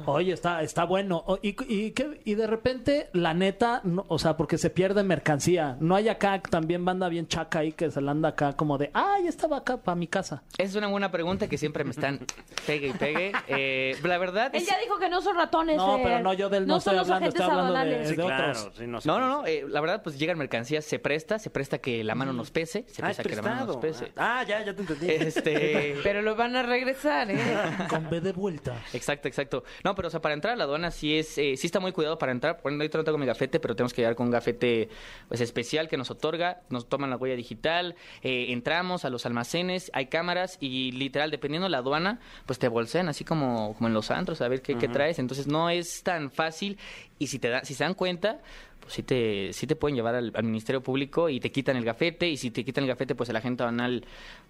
[0.06, 1.24] Oye, está, está bueno.
[1.42, 5.76] Y, y, qué- y de repente, la neta, no- o sea, porque se pierde mercancía.
[5.80, 8.90] No hay acá también banda bien chaca ahí que se la anda acá como de,
[8.94, 10.42] ah, ya estaba acá para mi casa.
[10.58, 12.20] Esa es una buena pregunta que siempre me están
[12.66, 13.32] pegue y pegue.
[13.48, 14.68] Eh, la verdad Él es...
[14.68, 15.76] ya dijo que no son ratones.
[15.76, 18.08] No, pero no, yo del no, son estoy los hablando, agentes estoy hablando de- aduanales.
[18.08, 18.50] Sí, de claro.
[18.60, 18.74] otros.
[18.78, 21.50] sí, no, sé No, no, no, eh, la verdad, pues llegan mercancías, se presta, se
[21.50, 24.12] presta que la mano nos pese, se Ah, es presta que la mano nos pese.
[24.16, 25.06] Ah, ya, ya te entendí.
[25.10, 25.96] Este...
[26.02, 27.38] Pero lo van a regresar, ¿eh?
[27.90, 28.74] Con B de vuelta.
[28.92, 29.64] Exacto, exacto.
[29.84, 31.92] No, pero o sea, para entrar a la aduana sí es, eh, sí está muy
[31.92, 32.60] cuidado para entrar.
[32.62, 34.88] Bueno, ahorita no tengo mi gafete, pero tenemos que llegar con un gafete
[35.28, 39.90] pues especial que nos otorga, nos toman la huella digital, eh, entramos a los almacenes,
[39.94, 43.94] hay cámaras y literal, dependiendo de la aduana, pues te bolsean así como, como en
[43.94, 45.18] los antros a ver qué, qué traes.
[45.18, 46.78] Entonces no es tan fácil
[47.18, 48.40] y si te da, si se dan cuenta,
[48.80, 51.84] pues sí te, sí te pueden llevar al, al Ministerio Público y te quitan el
[51.84, 54.04] gafete y si te quitan el gafete, pues el agente aduanal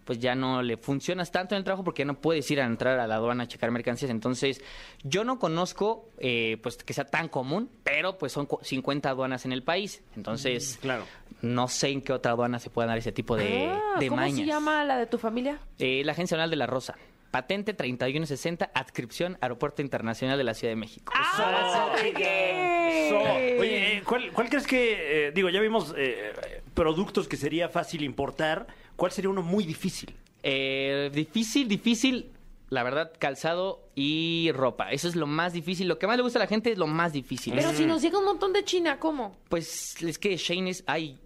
[0.05, 2.65] pues ya no le funcionas tanto en el trabajo porque ya no puedes ir a
[2.65, 4.11] entrar a la aduana a checar mercancías.
[4.11, 4.63] Entonces,
[5.03, 9.45] yo no conozco eh, pues que sea tan común, pero pues son cu- 50 aduanas
[9.45, 10.03] en el país.
[10.17, 11.05] Entonces, Claro.
[11.43, 14.21] no sé en qué otra aduana se pueda dar ese tipo de, Ah, de ¿Cómo
[14.21, 14.39] mañas.
[14.39, 15.59] se llama la de tu familia?
[15.79, 16.97] Eh, la Agencia Nacional de la Rosa.
[17.31, 21.13] Patente 3160, adscripción Aeropuerto Internacional de la Ciudad de México.
[21.15, 23.19] ¡Ah, Eso.
[23.61, 26.33] Oye, eh, ¿cuál, cuál crees que, eh, digo, ya vimos eh,
[26.75, 30.15] productos que sería fácil importar, ¿cuál sería uno muy difícil?
[30.43, 32.31] Eh, difícil, difícil.
[32.69, 34.91] La verdad, calzado y ropa.
[34.91, 35.87] Eso es lo más difícil.
[35.87, 37.55] Lo que más le gusta a la gente es lo más difícil.
[37.55, 39.37] Pero si nos llega un montón de China, ¿cómo?
[39.49, 40.83] Pues es que Shane es...
[40.87, 41.19] Ay,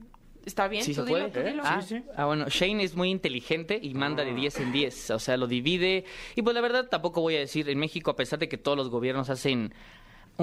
[0.44, 0.82] ¿Está bien?
[0.84, 1.30] ¿Sí Tú se dilo, puede?
[1.42, 1.62] tú dilo.
[1.64, 2.04] Ah, Sí, sí.
[2.16, 5.46] ah, bueno, Shane es muy inteligente y manda de 10 en 10, o sea, lo
[5.46, 6.04] divide.
[6.34, 8.76] Y pues la verdad tampoco voy a decir, en México, a pesar de que todos
[8.76, 9.74] los gobiernos hacen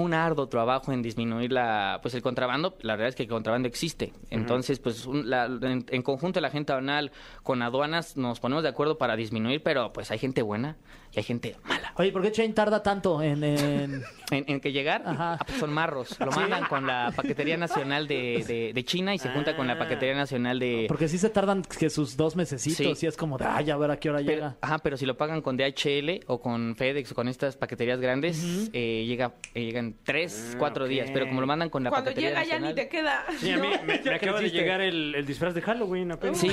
[0.02, 3.68] un arduo trabajo en disminuir la, pues el contrabando, la verdad es que el contrabando
[3.68, 4.12] existe.
[4.30, 7.10] Entonces, pues un- la- en, en conjunto la gente aduanal
[7.42, 10.76] con aduanas nos ponemos de acuerdo para disminuir, pero pues hay gente buena
[11.12, 11.92] y hay gente mala.
[11.96, 13.42] Oye, ¿por qué Chain tarda tanto en...
[13.44, 15.38] en- En, en que llegar, Ajá.
[15.40, 16.20] ah, pues son marros.
[16.20, 19.78] Lo mandan con la Paquetería Nacional de, de- de China y se junta con la
[19.78, 20.84] Paquetería Nacional de...
[20.86, 23.06] Porque sí se tardan que sus dos mesecitos Sí.
[23.06, 24.56] y es como de, ay, a ver a qué hora Pero, llega.
[24.60, 28.68] ajá, pero si lo pagan con DHL o con FedEx o con estas paqueterías grandes,
[28.74, 30.90] eh, llega, eh, llegan tres, cuatro ok.
[30.90, 31.10] días.
[31.12, 33.24] Pero como lo mandan con la Cuando paquetería llega ya ni te queda.
[33.38, 36.38] Sí, a mí me, me Ya acaba de llegar el, el disfraz de Halloween apenas.
[36.38, 36.50] Sí,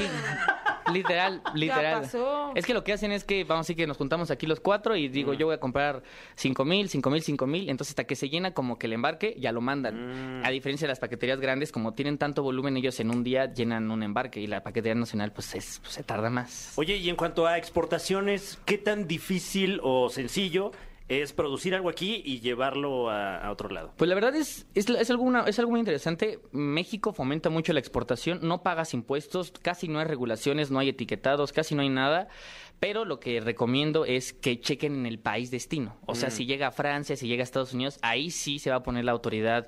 [0.93, 2.01] Literal, literal.
[2.01, 2.51] pasó.
[2.53, 4.59] Es que lo que hacen es que, vamos a decir que nos juntamos aquí los
[4.59, 6.03] cuatro y digo, yo voy a comprar
[6.35, 7.69] cinco mil, cinco mil, cinco mil.
[7.69, 10.41] Entonces, hasta que se llena como que el embarque, ya lo mandan.
[10.41, 10.45] Mm.
[10.45, 13.89] A diferencia de las paqueterías grandes, como tienen tanto volumen, ellos en un día llenan
[13.89, 16.73] un embarque y la paquetería nacional, pues, es- pues, se tarda más.
[16.75, 20.71] Oye, y en cuanto a exportaciones, ¿qué tan difícil o sencillo
[21.07, 23.93] es producir algo aquí y llevarlo a, a otro lado?
[23.97, 26.39] Pues la verdad es, es, es, algo, una- es algo muy interesante.
[26.51, 31.51] México fomenta mucho la exportación, no pagas impuestos, casi no hay regulaciones, no hay etiquetados,
[31.53, 32.27] casi no hay nada.
[32.79, 35.95] Pero lo que recomiendo es que chequen en el país destino.
[36.07, 38.77] O sea, si llega a Francia, si llega a Estados Unidos, ahí sí se va
[38.77, 39.67] a poner la autoridad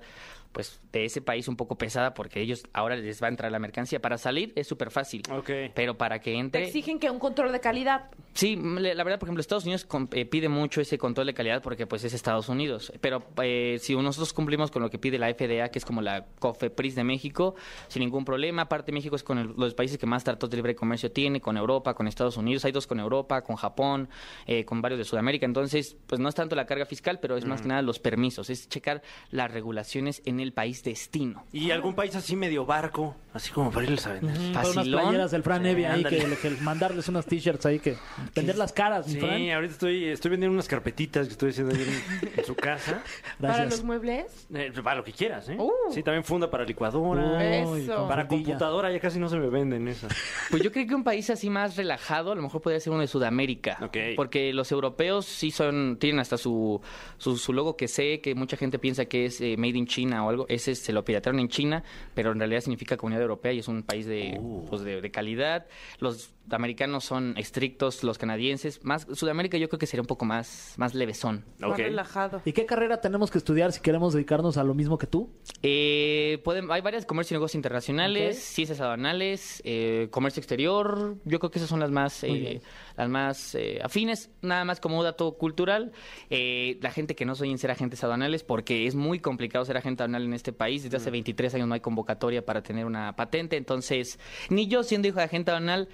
[0.51, 3.59] pues de ese país un poco pesada porque ellos ahora les va a entrar la
[3.59, 4.01] mercancía.
[4.01, 5.21] Para salir es súper fácil.
[5.31, 5.49] Ok.
[5.75, 6.63] Pero para que Te entre...
[6.65, 8.09] exigen que un control de calidad.
[8.33, 11.87] Sí, la verdad, por ejemplo, Estados Unidos eh, pide mucho ese control de calidad porque
[11.87, 12.91] pues es Estados Unidos.
[13.01, 16.25] Pero eh, si nosotros cumplimos con lo que pide la FDA, que es como la
[16.39, 17.55] COFEPRIS de México,
[17.87, 18.63] sin ningún problema.
[18.63, 21.57] Aparte, México es con el- los países que más tratados de libre comercio tiene, con
[21.57, 22.65] Europa, con Estados Unidos.
[22.65, 24.09] Hay dos con Europa, con Japón,
[24.45, 25.45] eh, con varios de Sudamérica.
[25.45, 28.49] Entonces, pues no es tanto la carga fiscal, pero es más que nada los permisos.
[28.49, 31.43] Es checar las regulaciones en el país destino.
[31.51, 33.15] ¿Y algún país así medio barco?
[33.33, 34.35] Así como para irles a vender.
[34.35, 35.01] Con unas Facilón.
[35.03, 36.37] playeras del Fran Sí, Evia ahí, que, ándale.
[36.37, 37.95] que mandarles unas t-shirts ahí, que
[38.35, 39.49] vender las caras, mi Sí, Fran.
[39.51, 43.03] ahorita estoy, estoy vendiendo unas carpetitas que estoy haciendo ahí en, en su casa.
[43.39, 43.69] Para Gracias.
[43.77, 44.47] los muebles.
[44.53, 45.55] Eh, para lo que quieras, ¿eh?
[45.59, 45.71] Uh.
[45.91, 47.37] Sí, también funda para licuadora.
[47.67, 47.95] Uy, Eso.
[47.95, 50.11] con Para computadora ya casi no se me venden esas.
[50.49, 53.01] Pues yo creo que un país así más relajado, a lo mejor podría ser uno
[53.01, 53.77] de Sudamérica.
[53.83, 53.97] Ok.
[54.15, 56.81] Porque los europeos sí son, tienen hasta su,
[57.17, 60.25] su, su logo que sé, que mucha gente piensa que es eh, made in China
[60.25, 60.45] o algo.
[60.49, 63.83] Ese se lo piratearon en China, pero en realidad significa Comunidad Europea y es un
[63.83, 65.67] país de, pues de, de calidad.
[65.99, 68.83] Los americanos son estrictos, los canadienses.
[68.83, 71.45] Más Sudamérica yo creo que sería un poco más, más levesón.
[71.59, 72.41] Más relajado.
[72.45, 75.29] ¿Y qué carrera tenemos que estudiar si queremos dedicarnos a lo mismo que tú?
[75.63, 81.51] Eh, pueden, hay varias, comercio y negocios internacionales, ciencias aduanales, eh, comercio exterior, yo creo
[81.51, 82.61] que esas son las más, eh,
[82.95, 85.91] las más eh, afines, nada más como dato cultural,
[86.29, 89.77] eh, la gente que no soy en ser agentes aduanales, porque es muy complicado ser
[89.77, 93.15] agente aduanal en este país, desde hace 23 años no hay convocatoria para tener una
[93.15, 95.87] patente, entonces ni yo siendo hijo de agente aduanal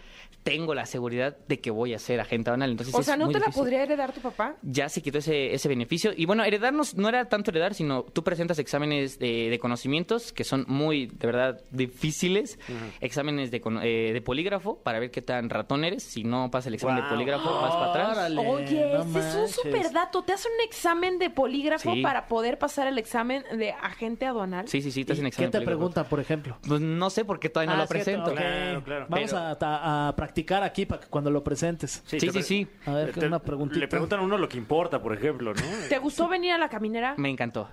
[0.44, 3.40] tengo la seguridad de que voy a ser agente aduanal, entonces O sea, ¿no te
[3.40, 4.56] la podría heredar tu papá?
[4.62, 6.12] ya se quitó ese, ese beneficio.
[6.16, 10.44] Y bueno, heredarnos no era tanto heredar, sino tú presentas exámenes de, de conocimientos que
[10.44, 12.60] son muy, de verdad, difíciles.
[13.00, 16.04] Exámenes de, eh, de polígrafo para ver qué tan ratón eres.
[16.04, 18.18] Si no pasa el examen de polígrafo, vas para atrás.
[18.18, 20.24] Órale, Oye, no ese es un super dato.
[20.24, 22.02] Te hacen un examen de polígrafo Sí.
[22.02, 24.68] para poder pasar el examen de agente aduanal.
[24.68, 26.58] Sí, sí, sí, hacen ¿Y examen ¿Qué te preguntan, por ejemplo?
[26.68, 28.32] Pues no sé porque todavía no Ah, lo presento.
[28.34, 29.06] Claro, claro.
[29.10, 32.04] Vamos Pero- a, a- a practicar aquí para que cuando lo presentes.
[32.06, 32.68] Sí, sí, sí.
[32.86, 33.80] A ver, te- una preguntita.
[33.80, 35.62] Le preguntan a uno lo que importa, por ejemplo, ¿no?
[35.90, 37.16] ¿Te gustó venir a la caminera?
[37.18, 37.70] Me encantó.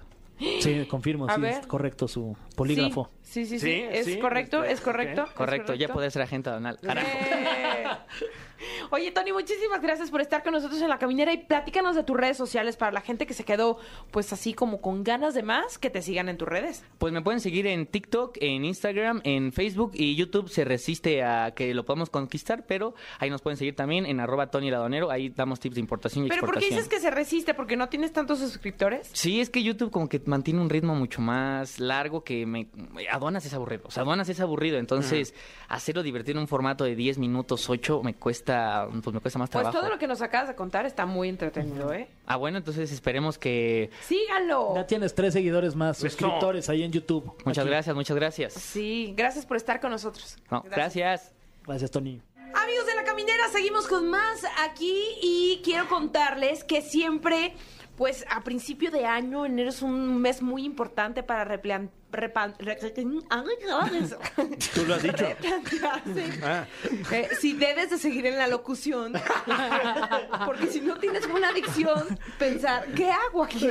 [0.61, 1.53] Sí, confirmo, A sí, ver.
[1.61, 3.11] es correcto su polígrafo.
[3.20, 3.66] Sí, sí, sí.
[3.66, 3.85] Sí, sí.
[3.90, 4.64] ¿Es sí, correcto?
[4.64, 5.22] ¿Es correcto?
[5.24, 5.29] ok.
[5.29, 6.79] ¿Es Correcto, ya poder ser agente aduanal.
[6.81, 7.07] Carajo.
[8.90, 12.16] Oye, Tony, muchísimas gracias por estar con nosotros en la caminera y platícanos de tus
[12.16, 13.79] redes sociales para la gente que se quedó,
[14.11, 16.85] pues así como con ganas de más, que te sigan en tus redes.
[16.99, 21.53] Pues me pueden seguir en TikTok, en Instagram, en Facebook y YouTube se resiste a
[21.55, 25.29] que lo podamos conquistar, pero ahí nos pueden seguir también en arroba Tony Ladonero, ahí
[25.31, 26.85] damos tips de importación y Pero ¿por qué exportación.
[26.85, 27.55] dices que se resiste?
[27.55, 29.11] ¿Porque no tienes tantos suscriptores?
[29.12, 32.68] Sí, es que YouTube como que mantiene un ritmo mucho más largo que me...
[33.11, 35.35] Aduanas es aburrido, o sea, aduanas es aburrido, entonces
[35.68, 38.50] hacerlo divertido en un formato de 10 minutos, 8, me cuesta,
[39.03, 39.79] pues me cuesta más Pues trabajo.
[39.79, 42.09] todo lo que nos acabas de contar está muy entretenido, ¿eh?
[42.27, 43.91] Ah, bueno, entonces esperemos que...
[44.03, 44.75] Síganlo.
[44.75, 47.25] Ya tienes tres seguidores más, suscriptores ahí en YouTube.
[47.45, 47.71] Muchas Aquí.
[47.71, 48.53] gracias, muchas gracias.
[48.55, 50.37] Sí, gracias por estar con nosotros.
[50.51, 51.33] No, gracias.
[51.67, 52.21] Gracias, Tony.
[52.55, 57.55] Amigos de la caminera, seguimos con más aquí y quiero contarles que siempre,
[57.97, 61.91] pues a principio de año, enero es un mes muy importante para replan- repan- re-
[64.75, 65.25] Tú lo has dicho.
[65.25, 66.66] replantearse Ah.
[67.12, 69.12] eh, si debes de seguir en la locución.
[70.46, 73.68] Porque si no tienes una adicción, pensar, ¿qué hago aquí?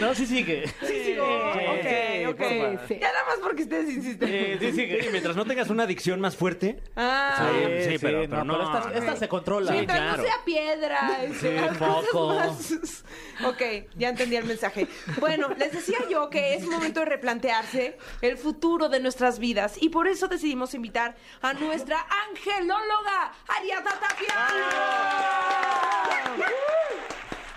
[0.00, 0.66] No, sí sigue.
[0.86, 1.24] Sí, sigo.
[1.24, 2.38] ok, ok.
[2.38, 2.94] porfa.
[2.94, 4.58] Ya nada más porque ustedes insisten.
[4.58, 6.82] Sí, sí, que mientras no tengas una adicción más fuerte.
[6.96, 7.50] Ah,
[7.86, 9.72] Sí, pero- pero no, esta, esta se controla.
[9.72, 10.16] Mientras claro.
[10.18, 11.22] no sea piedra.
[11.24, 12.34] este, Sí, foco.
[12.34, 13.04] más-
[13.46, 13.62] Ok,
[13.96, 14.86] ya entendí el mensaje.
[15.18, 19.74] Bueno, les decía yo que es momento de replantearse el futuro de nuestras vidas.
[19.80, 24.34] Y por eso decidimos invitar a nuestra angelóloga, Ariadna Tapia.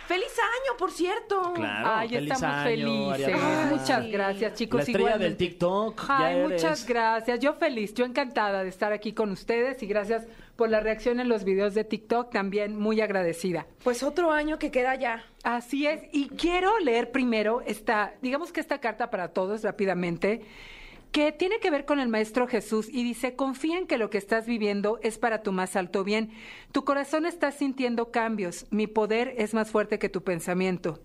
[0.07, 1.53] ¡Feliz año, por cierto!
[1.53, 1.89] Claro.
[1.93, 3.27] Ay, feliz estamos año, felices.
[3.27, 3.75] Ariadna.
[3.75, 4.77] Muchas gracias, chicos.
[4.79, 5.37] La estrella del.
[5.37, 6.07] TikTok.
[6.07, 6.51] ya Ay, eres.
[6.51, 7.39] muchas gracias.
[7.39, 11.29] Yo feliz, yo encantada de estar aquí con ustedes y gracias por la reacción en
[11.29, 13.65] los videos de TikTok, también muy agradecida.
[13.83, 15.23] Pues otro año que queda ya.
[15.43, 20.45] Así es, y quiero leer primero esta, digamos que esta carta para todos rápidamente.
[21.13, 24.17] Que tiene que ver con el Maestro Jesús y dice, confía en que lo que
[24.17, 26.31] estás viviendo es para tu más alto bien.
[26.71, 30.99] Tu corazón está sintiendo cambios, mi poder es más fuerte que tu pensamiento.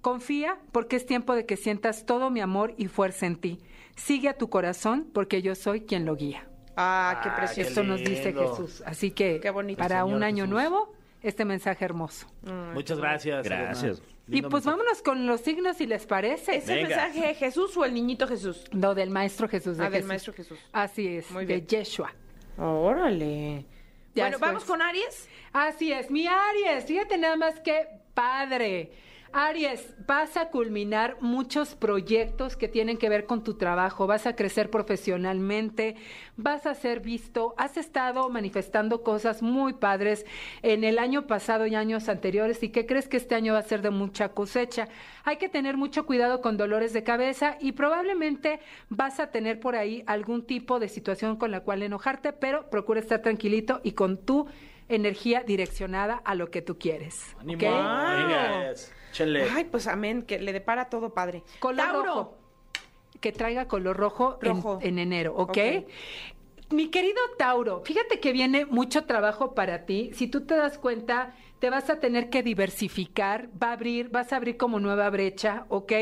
[0.00, 3.58] Confía porque es tiempo de que sientas todo mi amor y fuerza en ti.
[3.94, 6.48] Sigue a tu corazón porque yo soy quien lo guía.
[6.74, 7.68] Ah, qué precioso.
[7.68, 8.32] Esto nos dice.
[8.32, 8.82] Jesús.
[8.86, 9.78] Así que Qué bonito.
[9.78, 10.50] para Señor un año Jesús.
[10.50, 12.26] nuevo, este mensaje hermoso.
[12.74, 13.44] Muchas gracias.
[13.44, 13.98] Gracias.
[13.98, 14.12] Elena.
[14.28, 14.78] Y Lindo pues mensaje.
[14.78, 16.56] vámonos con los signos si les parece.
[16.56, 16.88] ¿Es el Venga.
[16.88, 18.64] mensaje de Jesús o el niñito Jesús?
[18.72, 19.76] No, del Maestro Jesús.
[19.76, 20.08] De Ah, del Jesús.
[20.08, 20.58] Maestro Jesús.
[20.72, 21.66] Así es, Muy de bien.
[21.66, 22.12] Yeshua.
[22.58, 23.64] Órale.
[24.14, 24.40] Ya bueno, después.
[24.40, 25.28] vamos con Aries.
[25.52, 28.92] Así es, mi Aries, fíjate nada más que padre.
[29.34, 34.36] Aries, vas a culminar muchos proyectos que tienen que ver con tu trabajo, vas a
[34.36, 35.96] crecer profesionalmente,
[36.36, 40.26] vas a ser visto, has estado manifestando cosas muy padres
[40.62, 43.62] en el año pasado y años anteriores y que crees que este año va a
[43.62, 44.88] ser de mucha cosecha.
[45.24, 49.76] Hay que tener mucho cuidado con dolores de cabeza y probablemente vas a tener por
[49.76, 54.18] ahí algún tipo de situación con la cual enojarte, pero procura estar tranquilito y con
[54.18, 54.46] tu
[54.88, 57.34] energía direccionada a lo que tú quieres.
[59.54, 61.42] Ay, pues amén, que le depara todo padre.
[61.60, 62.02] Color Tauro.
[62.04, 62.38] rojo.
[63.20, 64.78] Que traiga color rojo, en- Rojo.
[64.82, 65.50] En, enero, ¿ok?
[65.50, 65.58] Ok.
[66.70, 70.10] Mi querido Tauro, fíjate que viene mucho trabajo para ti.
[70.14, 74.32] Si tú te das cuenta, te vas a tener que diversificar, va a abrir, vas
[74.32, 75.92] a abrir como nueva brecha, ¿ok?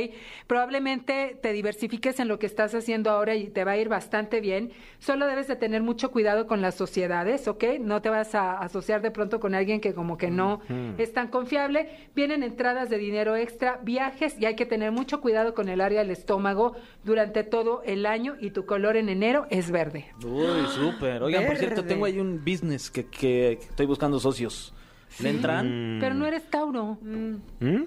[0.46, 4.40] Probablemente te diversifiques en lo que estás haciendo ahora y te va a ir bastante
[4.40, 4.72] bien.
[5.00, 7.64] Solo debes de tener mucho cuidado con las sociedades, ¿ok?
[7.78, 10.60] No te vas a asociar de pronto con alguien que como que no
[10.96, 11.90] es tan confiable.
[12.16, 16.00] Vienen entradas de dinero extra, viajes y hay que tener mucho cuidado con el área
[16.00, 20.06] del estómago durante todo el año y tu color en enero es verde.
[20.24, 21.22] Uy, súper.
[21.22, 24.72] Oigan, por cierto, tengo ahí un business que, que- que estoy buscando socios.
[25.18, 25.98] ¿Le entran?
[26.00, 26.98] Pero no eres Tauro.
[27.02, 27.34] ¿Mm?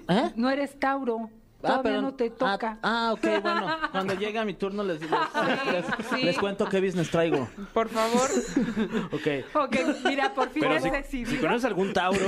[0.08, 0.32] ¿Eh?
[0.36, 1.30] No eres Tauro.
[1.64, 2.78] Ah, Todavía pero- no te toca.
[2.82, 3.76] Ah, ah, ok, bueno.
[3.90, 6.22] Cuando llegue mi turno les, les, les- sí.
[6.22, 7.48] les cuento qué business traigo.
[7.72, 8.28] Por favor.
[9.12, 9.54] Ok.
[9.54, 11.30] Ok, mira, por fin Pero has si, decidido.
[11.30, 12.18] si conoces algún Tauro,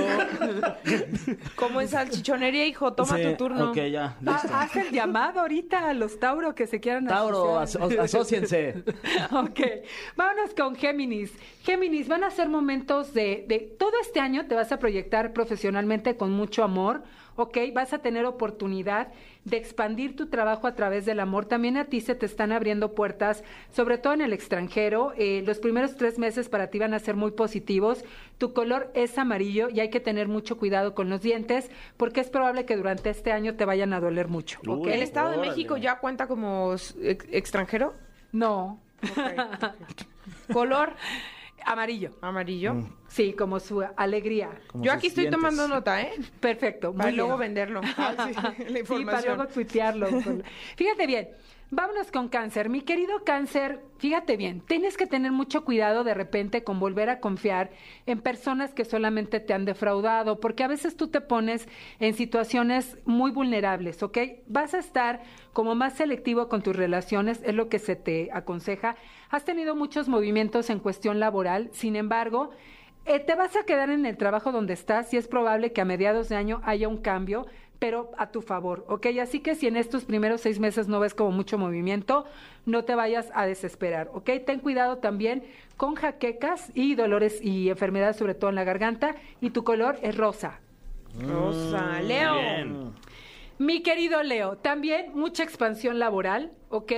[1.55, 3.70] Como en salchichonería, hijo, toma Sí, tu turno.
[3.70, 4.16] Ok, ya.
[4.27, 4.57] Ah, Listo.
[4.57, 7.92] Haz el llamado ahorita a los Tauro que se quieran Tauro, asociar.
[7.92, 8.85] aso- asóciense.
[9.33, 9.61] Ok,
[10.16, 11.33] vámonos con Géminis.
[11.62, 13.59] Géminis, van a ser momentos de, de...
[13.79, 17.03] Todo este año te vas a proyectar profesionalmente con mucho amor,
[17.37, 17.59] ¿ok?
[17.72, 19.09] Vas a tener oportunidad
[19.44, 21.44] de expandir tu trabajo a través del amor.
[21.46, 25.12] También a ti se te están abriendo puertas, sobre todo en el extranjero.
[25.16, 28.05] Eh, los primeros tres meses para ti van a ser muy positivos.
[28.38, 32.29] Tu color es amarillo y hay que tener mucho cuidado con los dientes porque es
[32.29, 35.38] probable que durante este año te vayan a doler mucho, ¿El Estado de.
[35.38, 36.96] México ya cuenta como ex-
[37.31, 37.94] extranjero?
[38.33, 38.81] No,
[40.53, 40.92] Color
[41.66, 42.11] amarillo.
[42.20, 42.74] amarillo.
[43.09, 44.50] Sí, como su alegría.
[44.68, 46.12] Como Yo aquí estoy tomando nota, ¿eh?
[46.40, 46.94] Perfecto.
[46.94, 47.81] Para luego venderlo.
[47.96, 50.09] Ay, sí, la Sí, para luego tuitearlo.
[50.76, 51.29] Fíjate bien.
[51.70, 52.68] Vámonos con cáncer.
[52.68, 57.18] Mi querido cáncer, fíjate bien, tienes que tener mucho cuidado de repente con volver a
[57.18, 57.70] confiar
[58.07, 61.66] en personas que solamente te han defraudado, porque a veces tú te pones
[61.98, 64.18] en situaciones muy vulnerables, ¿ok?
[64.46, 68.94] Vas a estar como más selectivo con tus relaciones, es lo que se te aconseja.
[69.29, 72.52] Has tenido muchos movimientos en cuestión laboral, sin embargo,
[73.09, 75.85] eh, te vas a quedar en el trabajo donde estás y es probable que a
[75.85, 77.46] mediados de año haya un cambio,
[77.79, 79.07] pero a tu favor, ¿ok?
[79.21, 82.25] Así que si en estos primeros seis meses no ves como mucho movimiento,
[82.65, 84.31] no te vayas a desesperar, ¿ok?
[84.47, 85.45] Ten cuidado también
[85.77, 90.17] con jaquecas y dolores y enfermedades, sobre todo en la garganta, y tu color es
[90.17, 90.61] rosa.
[91.21, 92.01] Rosa.
[92.01, 92.35] Leo.
[92.35, 92.93] bien.
[93.59, 96.93] Mi querido Leo, también mucha expansión laboral, ¿ok?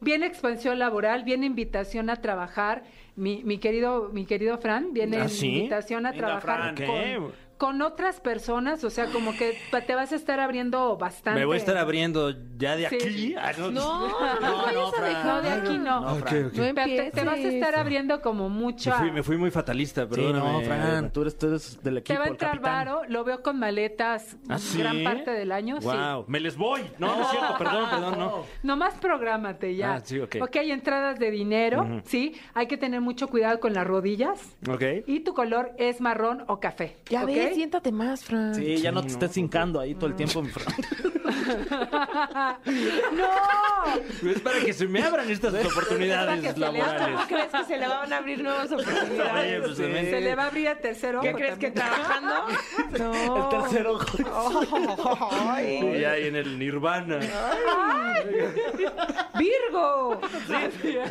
[0.00, 2.84] Viene expansión laboral, viene invitación a trabajar.
[3.14, 5.56] Mi, mi querido, mi querido Fran, viene ¿Ah, sí?
[5.58, 6.74] invitación a Venga, trabajar Fran.
[6.76, 7.16] ¿Qué?
[7.18, 11.40] con, con otras personas, o sea, como que te vas a estar abriendo bastante.
[11.40, 12.94] me voy a estar abriendo ya de Sí.
[12.96, 13.34] aquí.
[13.36, 14.08] Ah, No, no,
[14.40, 15.04] No, vayas no, a Fran.
[15.08, 15.26] dejar.
[15.26, 16.00] No, de aquí no.
[16.00, 16.46] No, Ok, Fran.
[16.46, 16.52] ok.
[16.54, 18.92] No Pero te, vas a estar abriendo como Me mucho.
[18.92, 20.52] fui, me fui muy fatalista, Sí, perdóname.
[20.52, 23.42] no, Fran, tú eres, tú eres del equipo, Te va a entrar varo, lo veo
[23.42, 24.78] con maletas ¿Ah, sí?
[24.78, 25.86] gran parte del año, sí.
[25.86, 26.24] Wow.
[26.28, 26.82] Me les voy.
[26.98, 28.44] No, no es cierto, perdón, perdón, no.
[28.62, 29.94] Nomás prográmate ya.
[29.94, 30.36] Ah, sí, ok.
[30.42, 32.34] Ok, entradas de dinero, ¿sí?
[32.54, 34.56] Hay que tener mucho cuidado con las rodillas.
[34.70, 34.82] Ok.
[35.06, 36.98] Y tu color es marrón o café.
[37.08, 37.26] Ya ¿ok?
[37.26, 38.54] ves, siéntate más, Fran.
[38.54, 40.66] Sí, ya no te estés hincando ahí todo el tiempo, mi Fran.
[43.12, 44.30] ¡No!
[44.30, 47.16] Es para que se me abran estas oportunidades laborales.
[47.16, 49.62] ¿Cómo crees que se le van a abrir nuevas Oye, oportunidades?
[49.64, 49.76] pues.
[49.76, 51.20] Se le va a abrir el tercero.
[51.20, 52.34] ¿Qué crees que trabajando?
[52.98, 53.52] No.
[53.52, 55.28] El tercer ojo.
[55.30, 55.98] Ay.
[56.00, 57.18] Y ahí en el Nirvana.
[59.38, 60.20] ¡Virgo!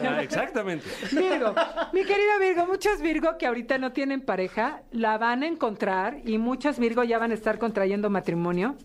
[0.04, 0.86] Ah, exactamente.
[1.12, 1.54] Virgo,
[1.94, 6.38] mi querido Virgo, muchos Virgo que ahorita no tienen pareja la van a encontrar y
[6.38, 8.76] muchos Virgo ya van a estar contrayendo matrimonio.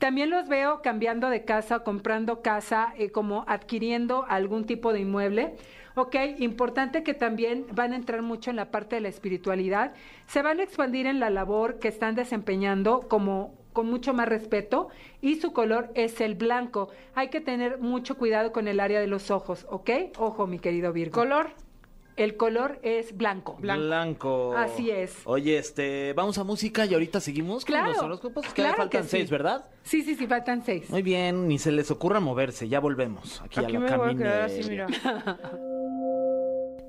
[0.00, 5.56] También los veo cambiando de casa, comprando casa, eh, como adquiriendo algún tipo de inmueble.
[5.94, 9.92] Ok, importante que también van a entrar mucho en la parte de la espiritualidad.
[10.26, 14.88] Se van a expandir en la labor que están desempeñando como con mucho más respeto
[15.20, 16.88] y su color es el blanco.
[17.14, 19.90] Hay que tener mucho cuidado con el área de los ojos, ¿ok?
[20.16, 21.12] Ojo, mi querido Virgo.
[21.12, 21.50] Color.
[22.16, 23.56] El color es blanco.
[23.60, 24.54] Blanco.
[24.56, 25.16] Así es.
[25.24, 28.46] Oye, este, vamos a música y ahorita seguimos con Claro, los horóscopos.
[28.46, 29.10] Que claro faltan que sí.
[29.16, 29.64] seis, ¿verdad?
[29.82, 30.90] Sí, sí, sí, faltan seis.
[30.90, 33.40] Muy bien, ni se les ocurra moverse, ya volvemos.
[33.40, 34.86] Aquí, Aquí a la me voy a quedar así, mira.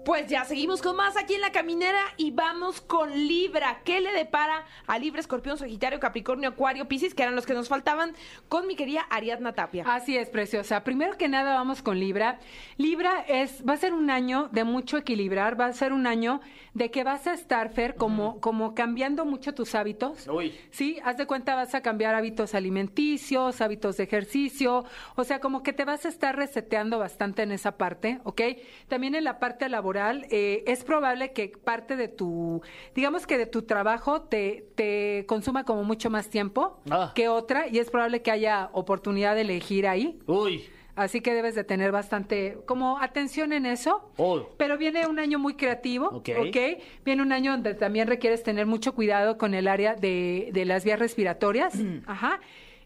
[0.06, 3.82] Pues ya seguimos con más aquí en la caminera y vamos con Libra.
[3.86, 7.70] ¿Qué le depara a Libra, Escorpión, Sagitario, Capricornio, Acuario, Piscis, que eran los que nos
[7.70, 8.14] faltaban,
[8.50, 9.84] con mi querida Ariadna Tapia?
[9.88, 10.84] Así es, preciosa.
[10.84, 12.40] Primero que nada vamos con Libra.
[12.78, 16.42] Libra es, va a ser un año de mucho equilibrar, va a ser un año
[16.74, 20.28] de que vas a estar, Fer, como, como cambiando mucho tus hábitos.
[20.28, 20.58] Uy.
[20.72, 24.84] Sí, haz de cuenta vas a cambiar hábitos alimenticios, hábitos de ejercicio,
[25.16, 28.42] o sea, como que te vas a estar reseteando bastante en esa parte, ¿ok?
[28.88, 32.62] También en la parte laboral, eh, es probable que parte de tu,
[32.96, 37.12] digamos que de tu trabajo te, te consuma como mucho más tiempo Ah.
[37.16, 40.20] que otra y es probable que haya oportunidad de elegir ahí.
[40.28, 40.66] Uy.
[40.94, 44.12] Así que debes de tener bastante como atención en eso.
[44.18, 44.42] Oh.
[44.58, 46.30] Pero viene un año muy creativo, Ok.
[46.48, 46.58] ¿ok?
[47.06, 50.84] Viene un año donde también requieres tener mucho cuidado con el área de, de las
[50.84, 51.74] vías respiratorias.
[52.06, 52.42] Ajá.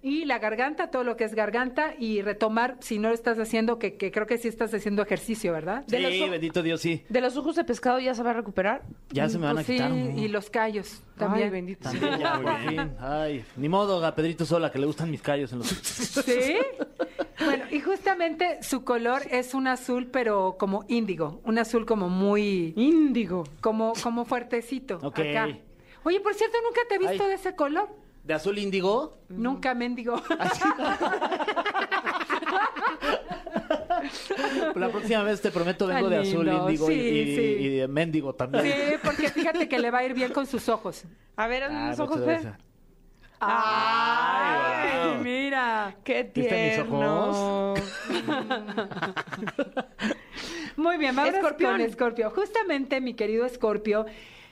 [0.08, 3.80] Y la garganta, todo lo que es garganta y retomar, si no lo estás haciendo,
[3.80, 5.84] que, que creo que sí estás haciendo ejercicio, ¿verdad?
[5.88, 7.04] Los Sí, bendito Dios, sí.
[7.10, 8.84] ¿De los ojos de pescado ya se va a recuperar?
[9.10, 9.90] Ya se me van a Pues sí, quitar.
[9.90, 10.20] ¿no?
[10.22, 11.46] y los callos también.
[11.46, 11.90] Ay, bendito.
[11.90, 12.92] Sí, ya, por fin.
[13.00, 15.68] Ay, ni modo, a Pedrito Sola, que le gustan mis callos en los...
[15.70, 16.56] ¿Sí?
[17.44, 22.74] Bueno, y justamente su color es un azul, pero como índigo, un azul como muy,
[22.78, 23.44] Índigo.
[23.60, 25.00] como, como fuertecito.
[25.02, 25.18] Ok.
[25.20, 25.48] Acá.
[26.04, 27.30] Oye, por cierto, nunca te he visto Ay.
[27.30, 27.90] de ese color.
[28.26, 29.20] ¿De azul índigo?
[29.30, 30.20] Nunca, mendigo.
[34.76, 37.42] La próxima vez te prometo vengo de azul lindo, índigo y- sí, y, sí.
[37.42, 38.64] y de mendigo también.
[38.66, 38.72] Sí,
[39.04, 41.04] porque fíjate que le va a ir bien con sus ojos.
[41.36, 42.56] A ver, Ah, los ojos, gracias.
[43.40, 45.24] ¡Ay, wow.
[45.24, 45.96] mira!
[46.04, 47.74] Qué ¿Viste mis tierno.
[50.78, 51.72] Muy bien, vamos Escorpión.
[51.74, 52.30] con Escorpio.
[52.32, 54.06] Justamente, mi querido Escorpio,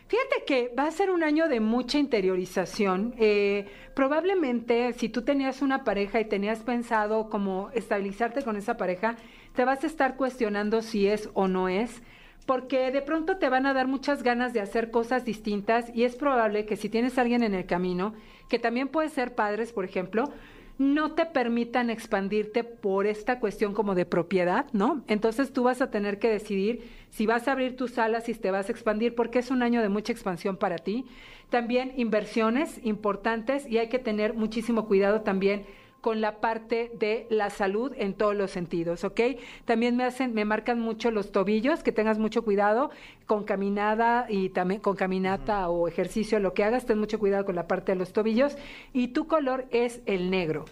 [0.07, 3.13] fíjate que va a ser un año de mucha interiorización.
[3.17, 9.15] Eh, probablemente, si tú tenías una pareja y tenías pensado como estabilizarte con esa pareja,
[9.55, 12.01] te vas a estar cuestionando si es o no es.
[12.45, 16.15] Porque de pronto te van a dar muchas ganas de hacer cosas distintas y es
[16.15, 18.13] probable que si tienes a alguien en el camino,
[18.49, 20.29] que también puede ser padres, por ejemplo,
[20.77, 25.03] no te permitan expandirte por esta cuestión como de propiedad, ¿no?
[25.07, 28.49] Entonces tú vas a tener que decidir si vas a abrir tus alas, si te
[28.49, 31.05] vas a expandir, porque es un año de mucha expansión para ti.
[31.51, 35.67] También inversiones importantes y hay que tener muchísimo cuidado también
[36.01, 39.21] con la parte de la salud en todos los sentidos, ¿ok?
[39.63, 42.89] También me hacen, me marcan mucho los tobillos, que tengas mucho cuidado
[43.27, 47.55] con caminada y también con caminata o ejercicio, lo que hagas, ten mucho cuidado con
[47.55, 48.57] la parte de los tobillos.
[48.91, 50.65] Y tu color es el negro.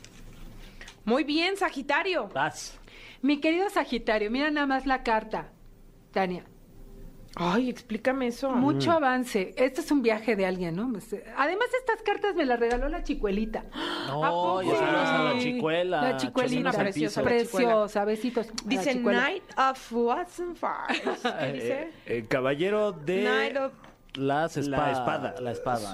[1.06, 2.30] Muy bien, Sagitario.
[2.34, 2.80] Vas.
[3.22, 5.52] Mi querido Sagitario, mira nada más la carta,
[6.12, 6.46] Tania.
[7.36, 8.52] Ay, explícame eso.
[8.52, 9.54] Mucho avance.
[9.56, 10.92] Este es un viaje de alguien, ¿no?
[11.38, 13.64] Además, estas cartas me las regaló la chicuelita.
[14.08, 14.64] No, ¿A poco?
[14.64, 16.02] ya sabes, a la chicuela.
[16.02, 16.72] La chicuelita.
[16.74, 18.48] Preciosa la Preciosa, besitos.
[18.66, 18.96] Dice.
[18.96, 21.22] Night of What's and Fires.
[21.22, 21.74] ¿Qué dice?
[21.74, 23.24] Eh, eh, caballero de...
[23.24, 23.72] Night of
[24.16, 25.34] Las espada, La espada.
[25.42, 25.94] La espada.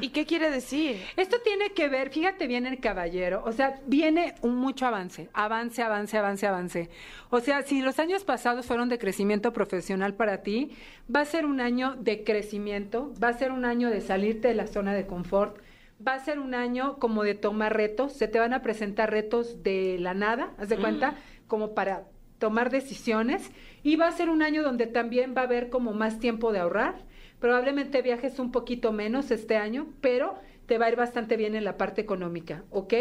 [0.00, 1.00] ¿Y qué quiere decir?
[1.16, 5.82] Esto tiene que ver, fíjate bien el caballero, o sea, viene un mucho avance, avance,
[5.82, 6.90] avance, avance, avance.
[7.30, 10.72] O sea, si los años pasados fueron de crecimiento profesional para ti,
[11.14, 14.54] va a ser un año de crecimiento, va a ser un año de salirte de
[14.54, 15.58] la zona de confort,
[16.06, 19.62] va a ser un año como de tomar retos, se te van a presentar retos
[19.62, 21.14] de la nada, haz de cuenta,
[21.46, 22.04] como para
[22.38, 23.50] tomar decisiones
[23.86, 26.58] y va a ser un año donde también va a haber como más tiempo de
[26.58, 26.96] ahorrar.
[27.38, 30.34] Probablemente viajes un poquito menos este año, pero
[30.66, 32.94] te va a ir bastante bien en la parte económica, ¿ok?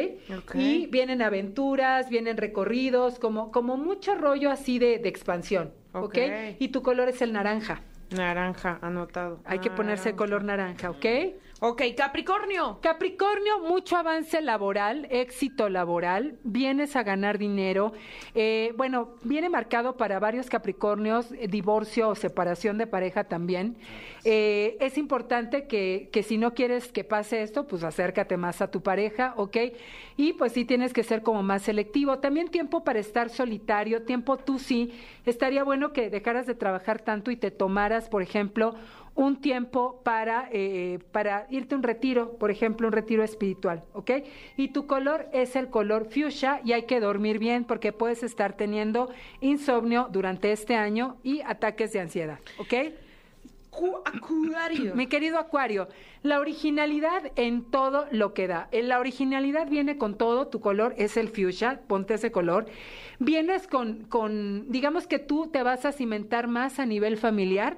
[0.53, 6.03] Y vienen aventuras, vienen recorridos, como, como mucho rollo así de, de expansión, ¿ok?
[6.03, 6.17] Ok.
[6.59, 7.81] Y tu color es el naranja.
[8.15, 9.39] Naranja, anotado.
[9.43, 11.05] Hay que ponerse el color naranja, ¿ok?
[11.61, 12.79] Ok, Capricornio.
[12.81, 17.93] Capricornio, mucho avance laboral, éxito laboral, vienes a ganar dinero.
[18.33, 23.77] Eh, bueno, viene marcado para varios Capricornios, eh, divorcio o separación de pareja también.
[24.25, 28.69] Eh, es importante que, que si no quieres que pase esto, pues acércate más a
[28.69, 29.57] tu pareja, ¿ok?
[30.17, 32.19] Y pues sí tienes que ser como más selectivo.
[32.19, 34.93] También tiempo para estar solitario, tiempo tú sí.
[35.25, 38.75] Estaría bueno que dejaras de trabajar tanto y te tomaras, por ejemplo,
[39.15, 44.11] un tiempo para, eh, para irte a un retiro, por ejemplo, un retiro espiritual, ¿ok?
[44.57, 48.57] Y tu color es el color fuchsia y hay que dormir bien porque puedes estar
[48.57, 49.09] teniendo
[49.39, 52.73] insomnio durante este año y ataques de ansiedad, ¿ok?
[53.69, 54.95] Cu- Acuario.
[54.95, 55.89] Mi querido Acuario,
[56.23, 58.69] la originalidad en todo lo que da.
[58.71, 62.67] En La originalidad viene con todo, tu color es el fuchsia, ponte ese color.
[63.19, 67.77] Vienes con, con, digamos que tú te vas a cimentar más a nivel familiar,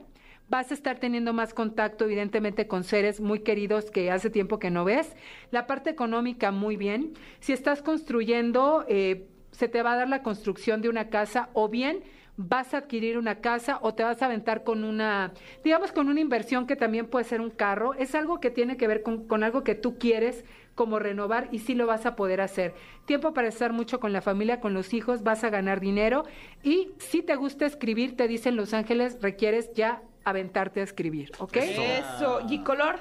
[0.49, 4.71] vas a estar teniendo más contacto evidentemente con seres muy queridos que hace tiempo que
[4.71, 5.15] no ves.
[5.51, 7.13] La parte económica muy bien.
[7.39, 11.69] Si estás construyendo, eh, se te va a dar la construcción de una casa o
[11.69, 12.03] bien
[12.37, 15.33] vas a adquirir una casa o te vas a aventar con una,
[15.63, 17.95] digamos, con una inversión que también puede ser un carro.
[17.95, 20.45] Es algo que tiene que ver con, con algo que tú quieres
[20.75, 22.75] como renovar y sí lo vas a poder hacer.
[23.05, 26.25] Tiempo para estar mucho con la familia, con los hijos, vas a ganar dinero
[26.63, 31.57] y si te gusta escribir, te dicen Los Ángeles, requieres ya aventarte a escribir, ¿ok?
[31.57, 32.41] Eso.
[32.49, 32.99] ¿Y color?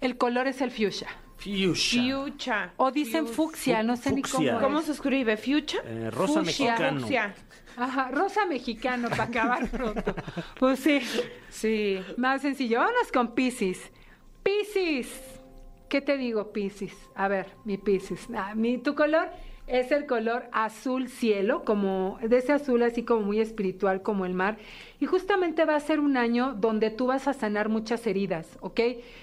[0.00, 1.08] El color es el fuchsia.
[1.38, 2.16] Fuchsia.
[2.24, 2.72] Fuchsia.
[2.76, 4.54] O dicen fucsia, no sé ni Fucsia.
[4.54, 4.64] cómo.
[4.66, 5.36] ¿Cómo se escribe?
[5.36, 5.80] ¿Fuchsia?
[5.84, 6.72] Eh, rosa Fuchsia.
[6.72, 7.00] mexicano.
[7.00, 7.34] Fuchsia.
[7.76, 10.14] Ajá, rosa mexicano para acabar pronto.
[10.58, 11.00] Pues sí.
[11.50, 12.00] Sí.
[12.16, 12.78] Más sencillo.
[12.80, 13.90] Vámonos con Piscis.
[14.42, 15.08] Piscis.
[15.88, 16.94] ¿Qué te digo, Piscis?
[17.14, 18.26] A ver, mi Piscis.
[18.34, 19.28] Ah, mi, tu color
[19.66, 24.34] es el color azul cielo, como de ese azul así como muy espiritual como el
[24.34, 24.58] mar.
[25.00, 28.80] Y justamente va a ser un año donde tú vas a sanar muchas heridas, ¿ok?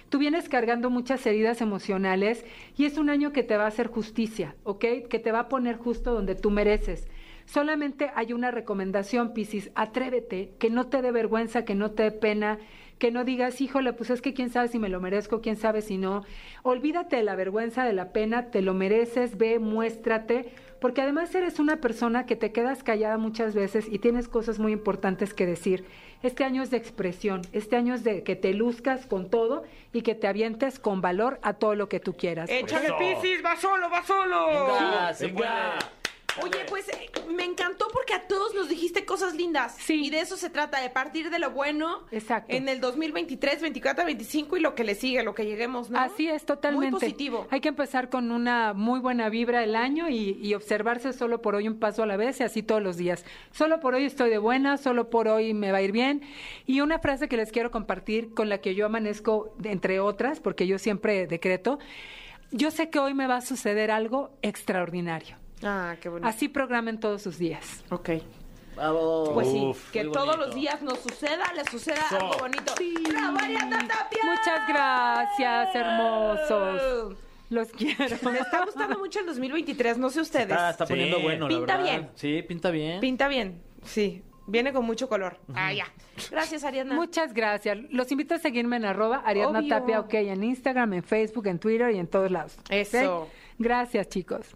[0.09, 2.45] Tú vienes cargando muchas heridas emocionales
[2.77, 4.85] y es un año que te va a hacer justicia, ¿ok?
[5.09, 7.07] Que te va a poner justo donde tú mereces.
[7.45, 12.11] Solamente hay una recomendación, Piscis, atrévete, que no te dé vergüenza, que no te dé
[12.11, 12.59] pena,
[12.97, 15.81] que no digas, híjole, pues es que quién sabe si me lo merezco, quién sabe
[15.81, 16.23] si no.
[16.63, 21.59] Olvídate de la vergüenza, de la pena, te lo mereces, ve, muéstrate, porque además eres
[21.59, 25.85] una persona que te quedas callada muchas veces y tienes cosas muy importantes que decir.
[26.23, 30.01] Este año es de expresión, este año es de que te luzcas con todo y
[30.01, 32.49] que te avientes con valor a todo lo que tú quieras.
[32.49, 34.47] Échale Piscis, va solo, va solo.
[34.49, 35.49] Venga, se puede.
[36.41, 39.75] Oye, pues eh, me encantó porque a todos nos dijiste cosas lindas.
[39.79, 40.05] Sí.
[40.05, 42.05] Y de eso se trata, de partir de lo bueno.
[42.11, 42.55] Exacto.
[42.55, 45.99] En el 2023, 24, 25 y lo que le sigue, lo que lleguemos, ¿no?
[45.99, 46.91] Así es, totalmente.
[46.91, 47.47] Muy positivo.
[47.51, 51.55] Hay que empezar con una muy buena vibra el año y, y observarse solo por
[51.55, 53.25] hoy un paso a la vez y así todos los días.
[53.51, 56.21] Solo por hoy estoy de buena, solo por hoy me va a ir bien.
[56.65, 60.67] Y una frase que les quiero compartir con la que yo amanezco, entre otras, porque
[60.67, 61.79] yo siempre decreto,
[62.51, 65.42] yo sé que hoy me va a suceder algo extraordinario.
[65.63, 66.27] Ah, qué bonito.
[66.27, 67.83] Así programen todos sus días.
[67.89, 68.09] Ok.
[68.75, 69.33] Bravo.
[69.35, 72.73] Pues sí, Uf, que todos los días nos suceda, le suceda algo bonito.
[72.77, 72.95] Sí.
[73.07, 74.19] ¡Bravo, Ariadna Tapia!
[74.23, 77.17] Muchas gracias, hermosos.
[77.49, 78.15] Los quiero.
[78.31, 80.49] Me está gustando mucho el 2023, no sé ustedes.
[80.49, 80.93] Está, está Sí.
[80.93, 81.91] poniendo bueno, la Pinta verdad.
[81.91, 82.09] bien.
[82.15, 82.99] Sí, pinta bien.
[82.99, 84.23] Pinta bien, sí.
[84.47, 85.37] Viene con mucho color.
[85.53, 85.85] Ah, ya.
[86.31, 86.95] Gracias, Ariadna.
[86.95, 87.77] Muchas gracias.
[87.91, 89.69] Los invito a seguirme en arroba Ariadna Obvio.
[89.69, 92.57] Tapia, ok, en Instagram, en Facebook, en Twitter y en todos lados.
[92.69, 93.29] Eso.
[93.59, 94.47] Gracias, chicos.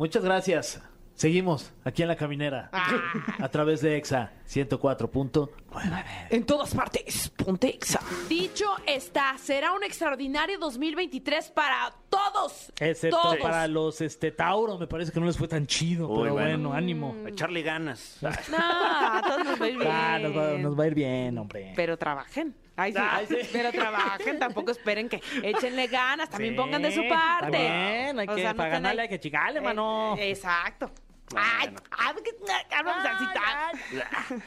[0.00, 0.80] Muchas gracias.
[1.12, 2.70] Seguimos aquí en la caminera.
[2.72, 3.02] Ah.
[3.38, 6.04] A través de EXA 104.9.
[6.30, 7.30] En todas partes.
[7.30, 8.00] Pontexa.
[8.28, 12.72] Dicho está, será un extraordinario 2023 para todos.
[12.80, 13.36] Excepto todos.
[13.38, 16.48] para los este Tauro, me parece que no les fue tan chido, Uy, pero bueno.
[16.68, 17.12] bueno, ánimo.
[17.14, 17.26] Mm.
[17.26, 18.18] A echarle ganas.
[18.50, 19.90] No, a todos nos va a ir bien.
[20.00, 21.72] Ah, nos, va, nos va a ir bien, hombre.
[21.76, 22.54] Pero trabajen.
[22.76, 22.92] Ay,
[23.28, 23.36] sí.
[23.52, 27.46] Pero trabajen, tampoco esperen que échenle ganas, también Sí, pongan de su parte.
[27.46, 30.16] está bien, hay O que- sea, no para ganarle hay que chicarle, Eh, mano.
[30.18, 30.90] exacto.
[31.36, 34.42] Ay, ay, que- hablamos así tan-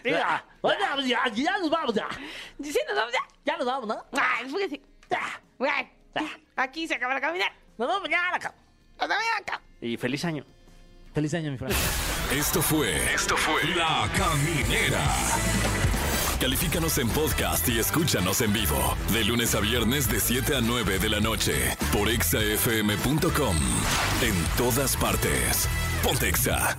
[1.07, 2.07] Ya, ya, nos vamos ya.
[2.61, 3.19] Sí, nos vamos ya.
[3.45, 4.05] Ya nos vamos, ¿no?
[4.13, 4.49] Ay.
[5.57, 5.71] Güey,
[6.55, 7.53] Aquí se acaba la caminata.
[7.77, 8.61] Nos vamos mañana, cabrón.
[8.99, 9.61] Nos vemos acá.
[9.81, 10.45] Y feliz año.
[11.13, 11.71] Feliz año, mi Fran.
[12.31, 13.13] Esto fue.
[13.13, 13.63] Esto fue.
[13.75, 15.03] La Caminera.
[16.39, 18.97] Califícanos en podcast y escúchanos en vivo.
[19.11, 21.75] De lunes a viernes, de 7 a 9 de la noche.
[21.91, 23.55] Por exafm.com.
[24.21, 25.69] En todas partes.
[26.03, 26.77] Pontexa.